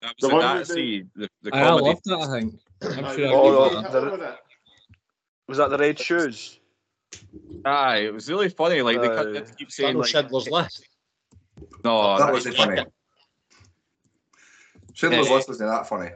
[0.00, 1.86] That was The the, Nazi, the, the I comedy.
[1.86, 2.20] loved that.
[2.20, 2.54] I think.
[2.82, 3.28] I'm sure.
[3.32, 4.38] Oh, gave no, it a- the- Hitler in it.
[5.48, 6.58] Was that the red shoes?
[7.64, 8.80] Aye, it was really funny.
[8.80, 10.86] Like they kept uh, keep that saying no like, Schindler's List?
[11.84, 12.82] no, that no, wasn't funny.
[14.94, 15.28] Schindler's.
[15.30, 16.10] List wasn't that funny.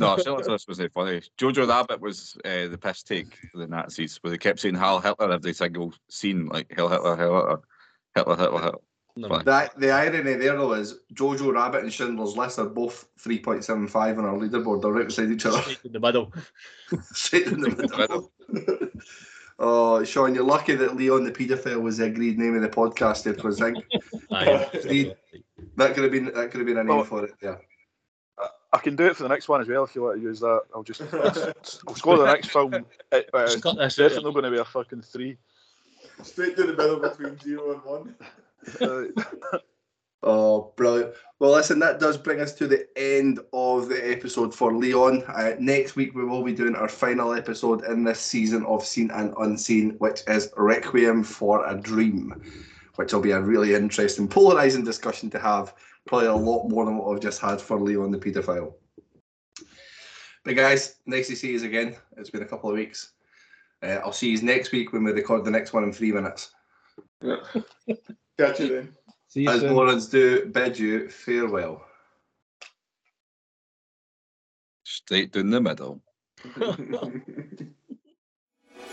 [0.00, 1.22] No, Schindler's List wasn't funny.
[1.38, 5.00] Jojo Rabbit was uh, the piss take for the Nazis, where they kept saying Heil
[5.00, 7.60] Hitler every single scene, like Hell Hitler, Heil Hitler,
[8.14, 8.80] Hitler, Hitler, Hitler.
[9.16, 9.44] No, Fine.
[9.44, 13.64] That the irony there though is Jojo Rabbit and Schindler's List are both three point
[13.64, 14.82] seven five on our leaderboard.
[14.82, 15.60] They're right beside each other.
[15.62, 16.32] straight in the middle.
[17.12, 18.32] Straight in the middle.
[19.58, 23.24] oh, Sean, you're lucky that Leon the paedophile was the agreed name of the podcast
[23.24, 23.60] there, because
[24.30, 25.14] I think
[25.76, 27.04] that could have been that could have been a name Oh.
[27.04, 27.34] for it.
[27.42, 27.56] Yeah.
[28.72, 30.40] I can do it for the next one as well if you want to use
[30.40, 30.62] that.
[30.74, 31.02] I'll just
[31.88, 32.72] I'll score the next film.
[33.12, 34.04] It, uh, it's cut this out.
[34.04, 35.36] definitely going to be a fucking three.
[36.22, 38.14] Straight to the middle between zero and one.
[38.80, 39.58] Uh,
[40.22, 41.14] Oh, brilliant.
[41.38, 45.24] Well, listen, that does bring us to the end of the episode for Leon.
[45.26, 49.10] Uh, next week, we will be doing our final episode in this season of Seen
[49.12, 52.34] and Unseen, which is Requiem for a Dream,
[52.96, 55.72] which will be a really interesting, polarizing discussion to have.
[56.10, 58.74] Probably a lot more than what I've just had for Leon the paedophile.
[60.44, 61.94] But, guys, nice to see you again.
[62.16, 63.12] It's been a couple of weeks.
[63.80, 66.50] Uh, I'll see you next week when we record the next one in three minutes.
[67.22, 68.96] Catch you then.
[69.28, 69.72] See you As soon.
[69.72, 71.86] morons do, bid you farewell.
[74.82, 76.02] Straight down the middle.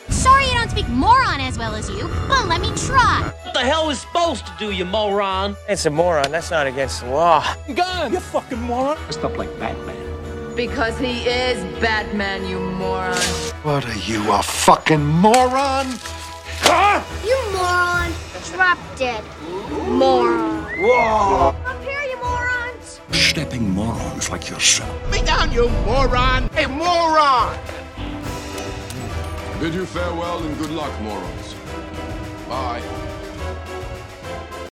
[0.10, 3.32] Sorry I don't speak moron as well as you, but let me try.
[3.44, 5.56] What the hell is supposed to do, you moron?
[5.68, 6.32] It's a moron.
[6.32, 7.46] That's not against the law.
[7.74, 8.14] Gun!
[8.14, 8.98] You fucking moron!
[9.04, 10.56] Dressed up like Batman.
[10.56, 13.16] Because he is Batman, you moron.
[13.64, 15.88] What are you, a fucking moron?
[16.62, 17.04] Huh?
[17.24, 18.12] You moron.
[18.54, 19.24] Drop dead.
[19.88, 20.64] Moron.
[20.80, 21.50] Whoa!
[21.66, 23.02] Up here, you morons.
[23.12, 25.12] Stepping morons like yourself.
[25.12, 26.50] Me down, you moron!
[26.50, 27.58] Hey, moron!
[29.60, 31.56] Bid you farewell and good luck, morons.
[32.48, 33.07] Bye.